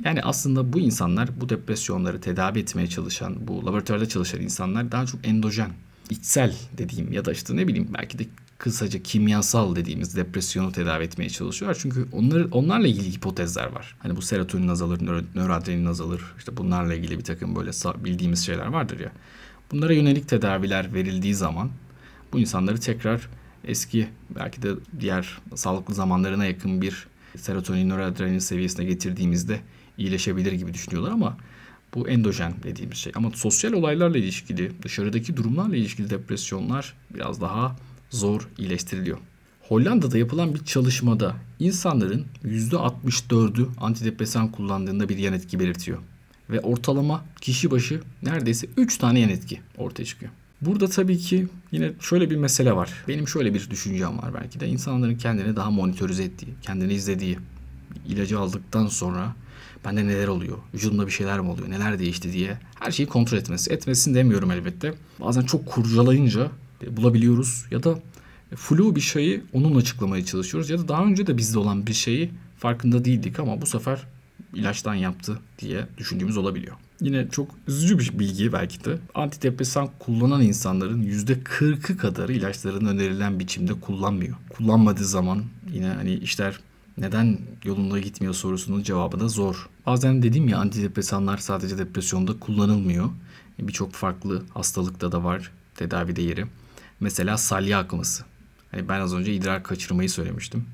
Yani 0.04 0.22
aslında 0.22 0.72
bu 0.72 0.80
insanlar 0.80 1.40
bu 1.40 1.48
depresyonları 1.48 2.20
tedavi 2.20 2.58
etmeye 2.58 2.86
çalışan, 2.86 3.48
bu 3.48 3.66
laboratuvarda 3.66 4.08
çalışan 4.08 4.40
insanlar 4.40 4.92
daha 4.92 5.06
çok 5.06 5.26
endojen 5.26 5.70
içsel 6.10 6.54
dediğim 6.78 7.12
ya 7.12 7.24
da 7.24 7.32
işte 7.32 7.56
ne 7.56 7.68
bileyim 7.68 7.88
belki 7.98 8.18
de 8.18 8.26
kısaca 8.58 9.02
kimyasal 9.02 9.76
dediğimiz 9.76 10.16
depresyonu 10.16 10.72
tedavi 10.72 11.04
etmeye 11.04 11.30
çalışıyorlar. 11.30 11.78
Çünkü 11.82 12.06
onlar, 12.12 12.46
onlarla 12.50 12.86
ilgili 12.86 13.12
hipotezler 13.12 13.66
var. 13.66 13.96
Hani 13.98 14.16
bu 14.16 14.22
serotonin 14.22 14.68
azalır, 14.68 15.06
nöro, 15.06 15.20
nöroadrenalin 15.34 15.86
azalır. 15.86 16.22
İşte 16.38 16.56
bunlarla 16.56 16.94
ilgili 16.94 17.18
bir 17.18 17.24
takım 17.24 17.56
böyle 17.56 17.70
bildiğimiz 18.04 18.46
şeyler 18.46 18.66
vardır 18.66 19.00
ya. 19.00 19.12
Bunlara 19.72 19.92
yönelik 19.92 20.28
tedaviler 20.28 20.94
verildiği 20.94 21.34
zaman 21.34 21.70
bu 22.32 22.38
insanları 22.38 22.80
tekrar 22.80 23.28
eski 23.64 24.08
belki 24.30 24.62
de 24.62 24.68
diğer 25.00 25.38
sağlıklı 25.54 25.94
zamanlarına 25.94 26.46
yakın 26.46 26.82
bir 26.82 27.06
serotonin, 27.36 27.88
noradrenalin 27.88 28.38
seviyesine 28.38 28.84
getirdiğimizde 28.84 29.60
iyileşebilir 29.98 30.52
gibi 30.52 30.74
düşünüyorlar 30.74 31.10
ama 31.10 31.36
bu 31.96 32.08
endojen 32.08 32.54
dediğimiz 32.62 32.98
şey. 32.98 33.12
Ama 33.16 33.30
sosyal 33.30 33.72
olaylarla 33.72 34.18
ilişkili, 34.18 34.72
dışarıdaki 34.82 35.36
durumlarla 35.36 35.76
ilişkili 35.76 36.10
depresyonlar 36.10 36.94
biraz 37.14 37.40
daha 37.40 37.76
zor 38.10 38.48
iyileştiriliyor. 38.58 39.18
Hollanda'da 39.68 40.18
yapılan 40.18 40.54
bir 40.54 40.64
çalışmada 40.64 41.36
insanların 41.58 42.26
%64'ü 42.44 43.66
antidepresan 43.80 44.52
kullandığında 44.52 45.08
bir 45.08 45.18
yan 45.18 45.32
etki 45.34 45.60
belirtiyor. 45.60 45.98
Ve 46.50 46.60
ortalama 46.60 47.24
kişi 47.40 47.70
başı 47.70 48.00
neredeyse 48.22 48.66
3 48.76 48.98
tane 48.98 49.20
yan 49.20 49.30
etki 49.30 49.60
ortaya 49.78 50.04
çıkıyor. 50.04 50.32
Burada 50.60 50.88
tabii 50.88 51.18
ki 51.18 51.48
yine 51.72 51.92
şöyle 52.00 52.30
bir 52.30 52.36
mesele 52.36 52.76
var. 52.76 53.04
Benim 53.08 53.28
şöyle 53.28 53.54
bir 53.54 53.70
düşüncem 53.70 54.18
var 54.18 54.34
belki 54.34 54.60
de. 54.60 54.68
insanların 54.68 55.16
kendini 55.16 55.56
daha 55.56 55.70
monitörize 55.70 56.24
ettiği, 56.24 56.48
kendini 56.62 56.92
izlediği, 56.92 57.38
ilacı 58.08 58.38
aldıktan 58.38 58.86
sonra 58.86 59.34
bende 59.86 60.06
neler 60.06 60.28
oluyor, 60.28 60.58
vücudumda 60.74 61.06
bir 61.06 61.12
şeyler 61.12 61.40
mi 61.40 61.50
oluyor, 61.50 61.70
neler 61.70 61.98
değişti 61.98 62.32
diye 62.32 62.58
her 62.80 62.90
şeyi 62.90 63.06
kontrol 63.06 63.38
etmesi. 63.38 63.72
Etmesin 63.72 64.14
demiyorum 64.14 64.50
elbette. 64.50 64.94
Bazen 65.20 65.42
çok 65.42 65.66
kurcalayınca 65.66 66.50
bulabiliyoruz 66.90 67.64
ya 67.70 67.82
da 67.82 67.98
flu 68.56 68.96
bir 68.96 69.00
şeyi 69.00 69.42
onunla 69.52 69.78
açıklamaya 69.78 70.24
çalışıyoruz 70.24 70.70
ya 70.70 70.78
da 70.78 70.88
daha 70.88 71.04
önce 71.04 71.26
de 71.26 71.36
bizde 71.36 71.58
olan 71.58 71.86
bir 71.86 71.92
şeyi 71.92 72.30
farkında 72.58 73.04
değildik 73.04 73.40
ama 73.40 73.62
bu 73.62 73.66
sefer 73.66 74.06
ilaçtan 74.54 74.94
yaptı 74.94 75.38
diye 75.58 75.86
düşündüğümüz 75.98 76.36
olabiliyor. 76.36 76.76
Yine 77.00 77.28
çok 77.28 77.50
üzücü 77.68 77.98
bir 77.98 78.18
bilgi 78.18 78.52
belki 78.52 78.84
de. 78.84 78.98
Antidepresan 79.14 79.88
kullanan 79.98 80.42
insanların 80.42 81.02
%40'ı 81.02 81.96
kadarı 81.96 82.32
ilaçların 82.32 82.86
önerilen 82.86 83.38
biçimde 83.38 83.80
kullanmıyor. 83.80 84.36
Kullanmadığı 84.48 85.04
zaman 85.04 85.44
yine 85.72 85.88
hani 85.88 86.14
işler 86.14 86.60
neden 86.98 87.38
yolunda 87.64 87.98
gitmiyor 87.98 88.34
sorusunun 88.34 88.82
cevabı 88.82 89.20
da 89.20 89.28
zor. 89.28 89.68
Bazen 89.86 90.22
dedim 90.22 90.48
ya 90.48 90.58
antidepresanlar 90.58 91.38
sadece 91.38 91.78
depresyonda 91.78 92.38
kullanılmıyor. 92.38 93.10
Birçok 93.58 93.92
farklı 93.92 94.42
hastalıkta 94.54 95.12
da 95.12 95.24
var 95.24 95.52
tedavi 95.74 96.16
değeri. 96.16 96.46
Mesela 97.00 97.38
salya 97.38 97.78
akması. 97.78 98.24
Hani 98.70 98.88
ben 98.88 99.00
az 99.00 99.14
önce 99.14 99.34
idrar 99.34 99.62
kaçırmayı 99.62 100.10
söylemiştim. 100.10 100.64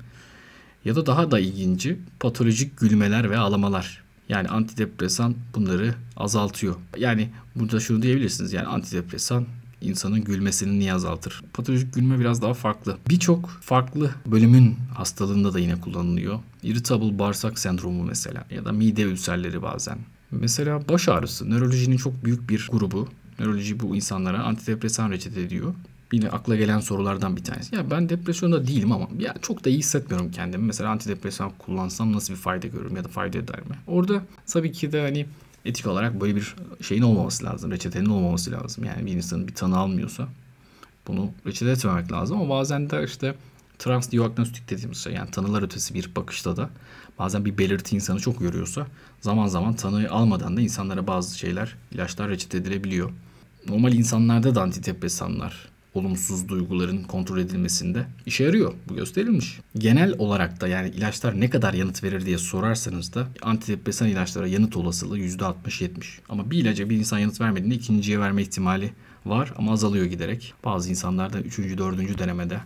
Ya 0.85 0.95
da 0.95 1.05
daha 1.05 1.31
da 1.31 1.39
ilginci 1.39 1.99
patolojik 2.19 2.77
gülmeler 2.77 3.29
ve 3.29 3.37
ağlamalar. 3.37 4.03
Yani 4.29 4.47
antidepresan 4.47 5.35
bunları 5.55 5.95
azaltıyor. 6.17 6.75
Yani 6.97 7.29
burada 7.55 7.79
şunu 7.79 8.01
diyebilirsiniz. 8.01 8.53
Yani 8.53 8.67
antidepresan 8.67 9.45
insanın 9.83 10.23
gülmesini 10.23 10.79
niye 10.79 10.93
azaltır? 10.93 11.43
Patolojik 11.53 11.93
gülme 11.93 12.19
biraz 12.19 12.41
daha 12.41 12.53
farklı. 12.53 12.97
Birçok 13.09 13.49
farklı 13.49 14.11
bölümün 14.25 14.75
hastalığında 14.93 15.53
da 15.53 15.59
yine 15.59 15.81
kullanılıyor. 15.81 16.39
Irritable 16.63 17.19
bağırsak 17.19 17.59
sendromu 17.59 18.03
mesela 18.03 18.45
ya 18.51 18.65
da 18.65 18.71
mide 18.71 19.01
ülserleri 19.01 19.61
bazen. 19.61 19.97
Mesela 20.31 20.87
baş 20.87 21.09
ağrısı. 21.09 21.49
Nörolojinin 21.49 21.97
çok 21.97 22.25
büyük 22.25 22.49
bir 22.49 22.69
grubu. 22.71 23.07
Nöroloji 23.39 23.79
bu 23.79 23.95
insanlara 23.95 24.43
antidepresan 24.43 25.11
reçete 25.11 25.41
ediyor 25.41 25.73
yine 26.13 26.29
akla 26.29 26.55
gelen 26.55 26.79
sorulardan 26.79 27.37
bir 27.37 27.43
tanesi. 27.43 27.75
Ya 27.75 27.91
ben 27.91 28.09
depresyonda 28.09 28.67
değilim 28.67 28.91
ama 28.91 29.07
ya 29.19 29.35
çok 29.41 29.65
da 29.65 29.69
iyi 29.69 29.77
hissetmiyorum 29.77 30.31
kendimi. 30.31 30.65
Mesela 30.65 30.89
antidepresan 30.89 31.51
kullansam 31.57 32.13
nasıl 32.13 32.33
bir 32.33 32.39
fayda 32.39 32.67
görürüm 32.67 32.95
ya 32.95 33.03
da 33.03 33.07
fayda 33.07 33.37
eder 33.37 33.59
mi? 33.59 33.75
Orada 33.87 34.23
tabii 34.47 34.71
ki 34.71 34.91
de 34.91 35.01
hani 35.01 35.25
etik 35.65 35.87
olarak 35.87 36.21
böyle 36.21 36.35
bir 36.35 36.55
şeyin 36.81 37.01
olmaması 37.01 37.45
lazım. 37.45 37.71
Reçetenin 37.71 38.05
olmaması 38.09 38.51
lazım. 38.51 38.83
Yani 38.83 39.05
bir 39.05 39.11
insanın 39.11 39.47
bir 39.47 39.55
tanı 39.55 39.77
almıyorsa 39.77 40.27
bunu 41.07 41.31
reçete 41.45 41.71
etmemek 41.71 42.11
lazım 42.11 42.37
ama 42.37 42.49
bazen 42.49 42.89
de 42.89 43.03
işte 43.03 43.35
trans 43.79 44.11
diagnostik 44.11 44.69
dediğimiz 44.69 44.97
şey 44.97 45.13
yani 45.13 45.31
tanılar 45.31 45.61
ötesi 45.63 45.93
bir 45.93 46.15
bakışta 46.15 46.57
da 46.57 46.69
bazen 47.19 47.45
bir 47.45 47.57
belirti 47.57 47.95
insanı 47.95 48.19
çok 48.19 48.41
yoruyorsa 48.41 48.87
zaman 49.21 49.47
zaman 49.47 49.73
tanıyı 49.73 50.11
almadan 50.11 50.57
da 50.57 50.61
insanlara 50.61 51.07
bazı 51.07 51.39
şeyler 51.39 51.75
ilaçlar 51.91 52.29
reçete 52.29 52.57
edilebiliyor. 52.57 53.11
Normal 53.67 53.93
insanlarda 53.93 54.55
da 54.55 54.61
antidepresanlar 54.61 55.72
olumsuz 55.93 56.47
duyguların 56.47 57.03
kontrol 57.03 57.37
edilmesinde 57.37 58.05
işe 58.25 58.43
yarıyor. 58.43 58.73
Bu 58.89 58.95
gösterilmiş. 58.95 59.59
Genel 59.77 60.15
olarak 60.17 60.61
da 60.61 60.67
yani 60.67 60.89
ilaçlar 60.89 61.39
ne 61.39 61.49
kadar 61.49 61.73
yanıt 61.73 62.03
verir 62.03 62.25
diye 62.25 62.37
sorarsanız 62.37 63.13
da 63.13 63.27
antidepresan 63.41 64.07
ilaçlara 64.07 64.47
yanıt 64.47 64.77
olasılığı 64.77 65.19
%60-70. 65.19 65.89
Ama 66.29 66.51
bir 66.51 66.57
ilaca 66.57 66.89
bir 66.89 66.97
insan 66.97 67.19
yanıt 67.19 67.41
vermediğinde 67.41 67.75
ikinciye 67.75 68.19
verme 68.19 68.41
ihtimali 68.41 68.93
var 69.25 69.53
ama 69.57 69.71
azalıyor 69.71 70.05
giderek. 70.05 70.53
Bazı 70.65 70.89
insanlarda 70.89 71.39
3. 71.39 71.59
4. 71.59 72.19
denemede 72.19 72.59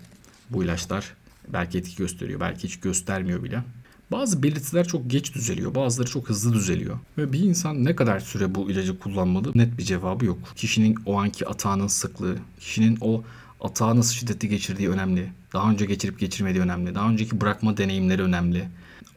bu 0.50 0.64
ilaçlar 0.64 1.14
belki 1.48 1.78
etki 1.78 1.96
gösteriyor, 1.96 2.40
belki 2.40 2.64
hiç 2.64 2.80
göstermiyor 2.80 3.44
bile. 3.44 3.64
Bazı 4.12 4.44
belirtiler 4.44 4.88
çok 4.88 5.10
geç 5.10 5.36
düzeliyor, 5.36 5.76
bazıları 5.76 6.10
çok 6.10 6.30
hızlı 6.30 6.54
düzeliyor. 6.54 7.00
Ve 7.18 7.34
bir 7.34 7.40
insan 7.40 7.86
ne 7.86 7.96
kadar 7.96 8.20
süre 8.20 8.56
bu 8.56 8.72
ilacı 8.72 9.00
kullanmalı 9.00 9.52
net 9.56 9.78
bir 9.78 9.84
cevabı 9.84 10.26
yok. 10.26 10.38
Kişinin 10.56 10.96
o 11.06 11.20
anki 11.20 11.48
atağının 11.48 11.88
sıklığı, 11.88 12.36
kişinin 12.60 12.98
o 13.02 13.24
atağı 13.62 13.98
nasıl 13.98 14.14
şiddetli 14.14 14.50
geçirdiği 14.50 14.90
önemli. 14.90 15.32
Daha 15.54 15.72
önce 15.72 15.86
geçirip 15.86 16.20
geçirmediği 16.20 16.64
önemli. 16.64 16.96
Daha 16.96 17.10
önceki 17.10 17.42
bırakma 17.42 17.78
deneyimleri 17.78 18.22
önemli. 18.22 18.68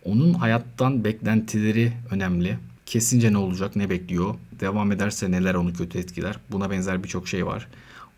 Onun 0.05 0.35
hayattan 0.35 1.05
beklentileri 1.05 1.93
önemli. 2.11 2.59
Kesince 2.87 3.33
ne 3.33 3.39
olacak, 3.39 3.77
ne 3.77 3.91
bekliyor? 3.91 4.35
Devam 4.61 4.93
ederse 4.93 5.31
neler 5.31 5.55
onu 5.55 5.73
kötü 5.73 5.99
etkiler? 5.99 6.37
Buna 6.51 6.71
benzer 6.71 7.05
birçok 7.05 7.29
şey 7.29 7.47
var. 7.47 7.69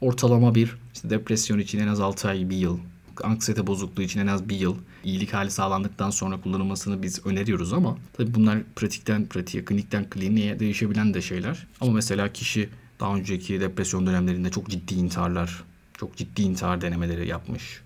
Ortalama 0.00 0.54
bir 0.54 0.76
işte 0.94 1.10
depresyon 1.10 1.58
için 1.58 1.78
en 1.78 1.88
az 1.88 2.00
6 2.00 2.28
ay, 2.28 2.50
1 2.50 2.56
yıl 2.56 2.78
anksiyete 3.24 3.66
bozukluğu 3.66 4.02
için 4.02 4.20
en 4.20 4.26
az 4.26 4.48
bir 4.48 4.56
yıl 4.56 4.76
iyilik 5.04 5.34
hali 5.34 5.50
sağlandıktan 5.50 6.10
sonra 6.10 6.40
kullanılmasını 6.40 7.02
biz 7.02 7.26
öneriyoruz 7.26 7.72
ama 7.72 7.96
tabii 8.12 8.34
bunlar 8.34 8.58
pratikten 8.76 9.26
pratiğe, 9.26 9.64
klinikten 9.64 10.10
kliniğe 10.10 10.60
değişebilen 10.60 11.14
de 11.14 11.22
şeyler. 11.22 11.66
Ama 11.80 11.92
mesela 11.92 12.32
kişi 12.32 12.68
daha 13.00 13.16
önceki 13.16 13.60
depresyon 13.60 14.06
dönemlerinde 14.06 14.50
çok 14.50 14.68
ciddi 14.68 14.94
intiharlar, 14.94 15.64
çok 15.98 16.16
ciddi 16.16 16.42
intihar 16.42 16.80
denemeleri 16.80 17.28
yapmış 17.28 17.82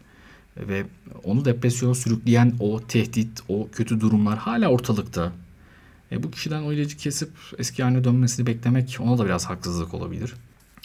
ve 0.56 0.86
onu 1.24 1.44
depresyona 1.44 1.94
sürükleyen 1.94 2.52
o 2.60 2.80
tehdit, 2.80 3.40
o 3.48 3.68
kötü 3.72 4.00
durumlar 4.00 4.38
hala 4.38 4.68
ortalıkta. 4.68 5.32
E 6.12 6.22
bu 6.22 6.30
kişiden 6.30 6.62
o 6.62 6.72
ilacı 6.72 6.96
kesip 6.96 7.30
eski 7.58 7.82
haline 7.82 8.04
dönmesini 8.04 8.46
beklemek 8.46 8.98
ona 9.00 9.18
da 9.18 9.24
biraz 9.24 9.46
haksızlık 9.46 9.94
olabilir. 9.94 10.34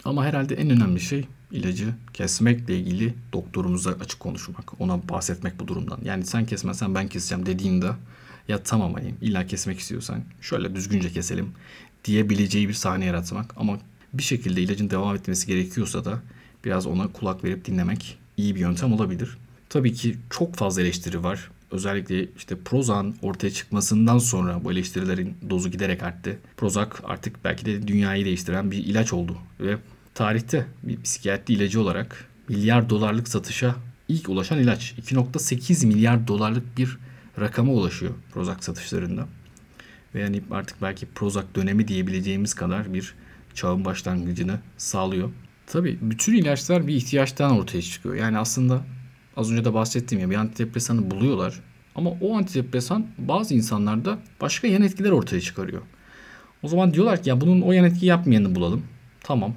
Ama 0.06 0.26
herhalde 0.26 0.56
en 0.56 0.70
önemli 0.70 1.00
şey 1.00 1.28
ilacı 1.52 1.94
kesmekle 2.14 2.80
ilgili 2.80 3.14
doktorumuza 3.34 3.92
açık 3.92 4.20
konuşmak. 4.20 4.82
Ona 4.82 5.10
bahsetmek 5.10 5.60
bu 5.60 5.68
durumdan. 5.68 6.00
Yani 6.04 6.26
sen 6.26 6.46
kesmezsen 6.46 6.96
ben 6.96 7.08
keseceğim 7.08 7.46
dediğinde 7.46 7.92
ya 8.48 8.64
tamam 8.64 8.94
hani 8.94 9.16
illa 9.22 9.48
kesmek 9.48 9.80
istiyorsan 9.80 10.24
şöyle 10.42 10.76
düzgünce 10.76 11.12
keselim 11.12 11.52
diyebileceği 12.06 12.70
bir 12.70 12.74
sahne 12.74 13.06
yaratmak. 13.06 13.54
Ama 13.58 13.80
bir 14.14 14.24
şekilde 14.24 14.62
ilacın 14.62 14.90
devam 14.90 15.16
etmesi 15.16 15.48
gerekiyorsa 15.48 16.06
da 16.06 16.20
biraz 16.66 16.88
ona 16.88 17.08
kulak 17.08 17.44
verip 17.44 17.66
dinlemek 17.66 18.18
iyi 18.38 18.56
bir 18.56 18.60
yöntem 18.60 18.94
olabilir. 18.94 19.38
Tabii 19.70 19.94
ki 19.94 20.18
çok 20.30 20.56
fazla 20.56 20.82
eleştiri 20.82 21.24
var. 21.24 21.52
Özellikle 21.72 22.28
işte 22.38 22.58
Prozac'ın 22.66 23.16
ortaya 23.22 23.52
çıkmasından 23.52 24.18
sonra 24.18 24.64
bu 24.64 24.72
eleştirilerin 24.72 25.38
dozu 25.50 25.72
giderek 25.72 26.04
arttı. 26.04 26.38
Prozac 26.58 26.90
artık 27.04 27.44
belki 27.44 27.66
de 27.66 27.88
dünyayı 27.88 28.26
değiştiren 28.26 28.72
bir 28.72 28.78
ilaç 28.78 29.14
oldu 29.14 29.38
ve 29.60 29.78
tarihte 30.14 30.66
bir 30.84 31.02
psikiyatri 31.02 31.54
ilacı 31.54 31.82
olarak 31.82 32.28
milyar 32.48 32.90
dolarlık 32.90 33.28
satışa 33.28 33.76
ilk 34.08 34.30
ulaşan 34.30 34.60
ilaç. 34.60 34.94
2.8 35.02 35.86
milyar 35.86 36.28
dolarlık 36.28 36.78
bir 36.78 36.98
rakama 37.40 37.72
ulaşıyor 37.72 38.12
Prozac 38.34 38.64
satışlarında. 38.64 39.28
Ve 40.16 40.20
yani 40.20 40.42
artık 40.52 40.82
belki 40.82 41.06
Prozac 41.06 41.46
dönemi 41.56 41.88
diyebileceğimiz 41.88 42.54
kadar 42.54 42.94
bir 42.94 43.16
çağın 43.54 43.86
başlangıcını 43.86 44.60
sağlıyor. 44.78 45.30
Tabii 45.68 45.98
bütün 46.02 46.34
ilaçlar 46.34 46.88
bir 46.88 46.96
ihtiyaçtan 46.96 47.52
ortaya 47.52 47.82
çıkıyor. 47.82 48.16
Yani 48.16 48.38
aslında 48.38 48.84
az 49.38 49.52
önce 49.52 49.66
de 49.66 49.74
bahsettiğim 49.74 50.32
bir 50.32 50.36
antidepresanı 50.36 51.12
buluyorlar. 51.12 51.60
Ama 51.96 52.10
o 52.22 52.38
antidepresan 52.38 53.08
bazı 53.18 53.54
insanlarda 53.54 54.20
başka 54.42 54.68
yan 54.68 54.82
etkiler 54.82 55.12
ortaya 55.12 55.42
çıkarıyor. 55.42 55.82
O 56.64 56.68
zaman 56.68 56.94
diyorlar 56.94 57.24
ki 57.24 57.30
ya 57.30 57.42
bunun 57.42 57.62
o 57.62 57.72
yan 57.72 57.86
etki 57.86 58.06
yapmayanı 58.06 58.56
bulalım. 58.56 58.84
Tamam 59.24 59.54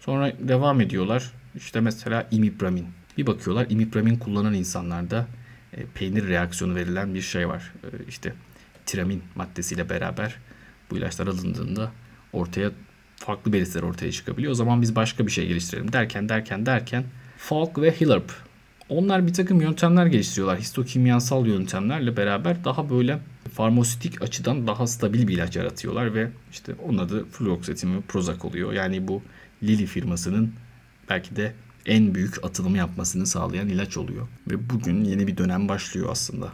Sonra 0.00 0.32
devam 0.40 0.80
ediyorlar. 0.80 1.30
İşte 1.54 1.80
mesela 1.80 2.28
imipramin. 2.30 2.86
Bir 3.18 3.26
bakıyorlar 3.26 3.66
imipramin 3.70 4.16
kullanan 4.16 4.54
insanlarda 4.54 5.26
e, 5.72 5.84
peynir 5.94 6.28
reaksiyonu 6.28 6.74
verilen 6.74 7.14
bir 7.14 7.20
şey 7.20 7.48
var. 7.48 7.72
E, 7.84 7.88
işte 8.08 8.32
tiramin 8.86 9.22
maddesiyle 9.34 9.88
beraber 9.88 10.36
bu 10.90 10.96
ilaçlar 10.96 11.26
alındığında 11.26 11.92
ortaya 12.32 12.70
farklı 13.16 13.52
belirtiler 13.52 13.82
ortaya 13.82 14.12
çıkabiliyor. 14.12 14.52
O 14.52 14.54
zaman 14.54 14.82
biz 14.82 14.96
başka 14.96 15.26
bir 15.26 15.32
şey 15.32 15.46
geliştirelim 15.48 15.92
derken 15.92 16.28
derken 16.28 16.66
derken 16.66 17.04
Falk 17.38 17.78
ve 17.78 18.00
Hillard 18.00 18.30
onlar 18.90 19.26
bir 19.26 19.34
takım 19.34 19.60
yöntemler 19.60 20.06
geliştiriyorlar. 20.06 20.58
Histokimyasal 20.58 21.46
yöntemlerle 21.46 22.16
beraber 22.16 22.64
daha 22.64 22.90
böyle 22.90 23.18
farmasötik 23.52 24.22
açıdan 24.22 24.66
daha 24.66 24.86
stabil 24.86 25.28
bir 25.28 25.34
ilaç 25.34 25.56
yaratıyorlar 25.56 26.14
ve 26.14 26.30
işte 26.52 26.74
onun 26.88 26.98
adı 26.98 27.24
fluoxetin 27.24 27.96
ve 27.96 28.00
Prozac 28.00 28.46
oluyor. 28.48 28.72
Yani 28.72 29.08
bu 29.08 29.22
Lilly 29.62 29.86
firmasının 29.86 30.52
belki 31.08 31.36
de 31.36 31.52
en 31.86 32.14
büyük 32.14 32.44
atılımı 32.44 32.76
yapmasını 32.76 33.26
sağlayan 33.26 33.68
ilaç 33.68 33.96
oluyor. 33.96 34.28
Ve 34.50 34.70
bugün 34.70 35.04
yeni 35.04 35.26
bir 35.26 35.36
dönem 35.36 35.68
başlıyor 35.68 36.08
aslında. 36.10 36.48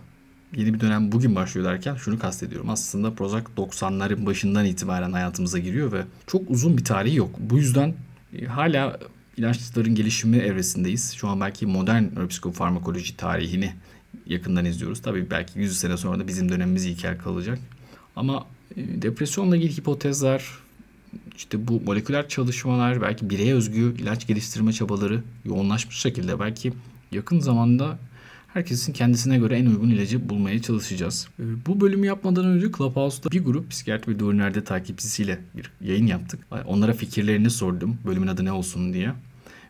yeni 0.57 0.75
bir 0.75 0.81
dönem 0.81 1.13
bugün 1.13 1.35
başlıyor 1.35 1.67
derken 1.67 1.95
şunu 1.95 2.19
kastediyorum. 2.19 2.71
Aslında 2.71 3.15
Prozac 3.15 3.45
90'ların 3.57 4.27
başından 4.27 4.65
itibaren 4.65 5.13
hayatımıza 5.13 5.59
giriyor 5.59 5.93
ve 5.93 6.03
çok 6.27 6.51
uzun 6.51 6.79
bir 6.79 6.85
tarihi 6.85 7.17
yok. 7.17 7.31
Bu 7.39 7.59
yüzden 7.59 7.95
e, 8.39 8.45
hala 8.45 8.99
ilaçların 9.37 9.95
gelişimi 9.95 10.37
evresindeyiz. 10.37 11.13
Şu 11.13 11.29
an 11.29 11.41
belki 11.41 11.67
modern 11.67 12.03
nöropsikofarmakoloji 12.03 13.17
tarihini 13.17 13.73
yakından 14.27 14.65
izliyoruz. 14.65 15.03
Tabii 15.03 15.31
belki 15.31 15.59
100 15.59 15.79
sene 15.79 15.97
sonra 15.97 16.19
da 16.19 16.29
bizim 16.29 16.49
dönemimiz 16.49 16.85
ilkel 16.85 17.19
kalacak. 17.19 17.59
Ama 18.17 18.47
e, 18.77 19.03
depresyonla 19.03 19.57
ilgili 19.57 19.77
hipotezler, 19.77 20.45
işte 21.37 21.69
bu 21.69 21.81
moleküler 21.81 22.29
çalışmalar, 22.29 23.03
belki 23.03 23.31
bireye 23.31 23.55
özgü 23.55 23.95
ilaç 23.99 24.27
geliştirme 24.27 24.73
çabaları 24.73 25.23
yoğunlaşmış 25.45 25.97
şekilde 25.97 26.41
belki 26.41 26.73
yakın 27.13 27.41
zamanda 27.41 27.99
herkesin 28.57 28.93
kendisine 28.93 29.39
göre 29.39 29.59
en 29.59 29.67
uygun 29.67 29.91
ilacı 29.91 30.29
bulmaya 30.29 30.63
çalışacağız. 30.63 31.29
E, 31.41 31.43
Bu 31.67 31.81
bölümü 31.81 32.07
yapmadan 32.07 32.45
önce 32.45 32.67
Clubhouse'da 32.73 33.31
bir 33.31 33.45
grup 33.45 33.71
psikiyatri 33.71 34.15
ve 34.15 34.19
Doğru 34.19 34.39
Nerede 34.39 34.65
takipçisiyle 34.65 35.39
bir 35.57 35.71
yayın 35.81 36.07
yaptık. 36.07 36.41
Onlara 36.67 36.93
fikirlerini 36.93 37.51
sordum. 37.51 37.99
Bölümün 38.07 38.27
adı 38.27 38.45
ne 38.45 38.53
olsun 38.53 38.93
diye. 38.93 39.13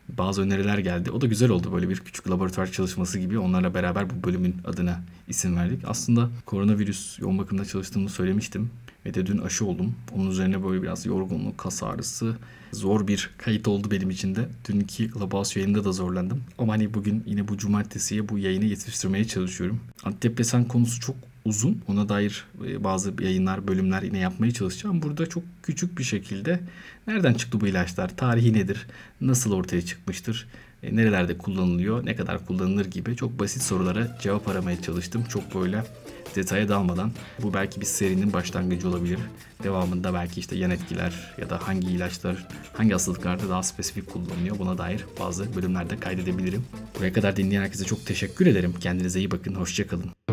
Bazı 0.09 0.41
öneriler 0.41 0.77
geldi. 0.77 1.11
O 1.11 1.21
da 1.21 1.25
güzel 1.25 1.49
oldu 1.49 1.73
böyle 1.73 1.89
bir 1.89 1.99
küçük 1.99 2.29
laboratuvar 2.29 2.71
çalışması 2.71 3.19
gibi. 3.19 3.39
Onlarla 3.39 3.73
beraber 3.73 4.09
bu 4.09 4.27
bölümün 4.27 4.55
adına 4.65 5.01
isim 5.27 5.55
verdik. 5.55 5.81
Aslında 5.85 6.29
koronavirüs 6.45 7.19
yoğun 7.19 7.37
bakımda 7.37 7.65
çalıştığımı 7.65 8.09
söylemiştim. 8.09 8.69
Ve 9.05 9.13
de 9.13 9.25
dün 9.25 9.37
aşı 9.37 9.65
oldum. 9.65 9.95
Onun 10.15 10.31
üzerine 10.31 10.63
böyle 10.63 10.81
biraz 10.81 11.05
yorgunluk, 11.05 11.57
kas 11.57 11.83
ağrısı, 11.83 12.37
zor 12.71 13.07
bir 13.07 13.29
kayıt 13.37 13.67
oldu 13.67 13.91
benim 13.91 14.09
için 14.09 14.35
de. 14.35 14.49
Dünkü 14.69 15.11
Clubhouse 15.13 15.59
yayında 15.59 15.83
da 15.83 15.91
zorlandım. 15.91 16.43
Ama 16.57 16.73
hani 16.73 16.93
bugün 16.93 17.23
yine 17.25 17.47
bu 17.47 17.57
cumartesiye 17.57 18.29
bu 18.29 18.37
yayını 18.37 18.65
yetiştirmeye 18.65 19.27
çalışıyorum. 19.27 19.79
Antidepresan 20.03 20.65
konusu 20.65 20.99
çok 20.99 21.15
uzun. 21.47 21.81
Ona 21.87 22.09
dair 22.09 22.45
e, 22.67 22.83
bazı 22.83 23.13
yayınlar, 23.21 23.67
bölümler 23.67 24.01
yine 24.01 24.17
yapmaya 24.17 24.51
çalışacağım. 24.51 25.01
Burada 25.01 25.25
çok 25.25 25.43
küçük 25.63 25.97
bir 25.97 26.03
şekilde 26.03 26.59
nereden 27.07 27.33
çıktı 27.33 27.61
bu 27.61 27.67
ilaçlar, 27.67 28.17
tarihi 28.17 28.53
nedir, 28.53 28.87
nasıl 29.21 29.51
ortaya 29.53 29.81
çıkmıştır, 29.81 30.47
e, 30.83 30.95
nerelerde 30.95 31.37
kullanılıyor, 31.37 32.05
ne 32.05 32.15
kadar 32.15 32.45
kullanılır 32.45 32.85
gibi 32.85 33.15
çok 33.15 33.39
basit 33.39 33.61
sorulara 33.61 34.17
cevap 34.21 34.47
aramaya 34.47 34.81
çalıştım. 34.81 35.23
Çok 35.29 35.55
böyle 35.55 35.83
detaya 36.35 36.69
dalmadan 36.69 37.11
bu 37.43 37.53
belki 37.53 37.81
bir 37.81 37.85
serinin 37.85 38.33
başlangıcı 38.33 38.89
olabilir. 38.89 39.19
Devamında 39.63 40.13
belki 40.13 40.39
işte 40.39 40.55
yan 40.55 40.71
etkiler 40.71 41.33
ya 41.37 41.49
da 41.49 41.67
hangi 41.67 41.87
ilaçlar 41.87 42.47
hangi 42.73 42.91
hastalıklarda 42.91 43.49
daha 43.49 43.63
spesifik 43.63 44.07
kullanılıyor 44.13 44.59
buna 44.59 44.77
dair 44.77 45.05
bazı 45.19 45.55
bölümlerde 45.55 45.99
kaydedebilirim. 45.99 46.65
Buraya 46.99 47.13
kadar 47.13 47.35
dinleyen 47.35 47.61
herkese 47.61 47.85
çok 47.85 48.05
teşekkür 48.05 48.47
ederim. 48.47 48.73
Kendinize 48.79 49.19
iyi 49.19 49.31
bakın. 49.31 49.55
Hoşçakalın. 49.55 50.26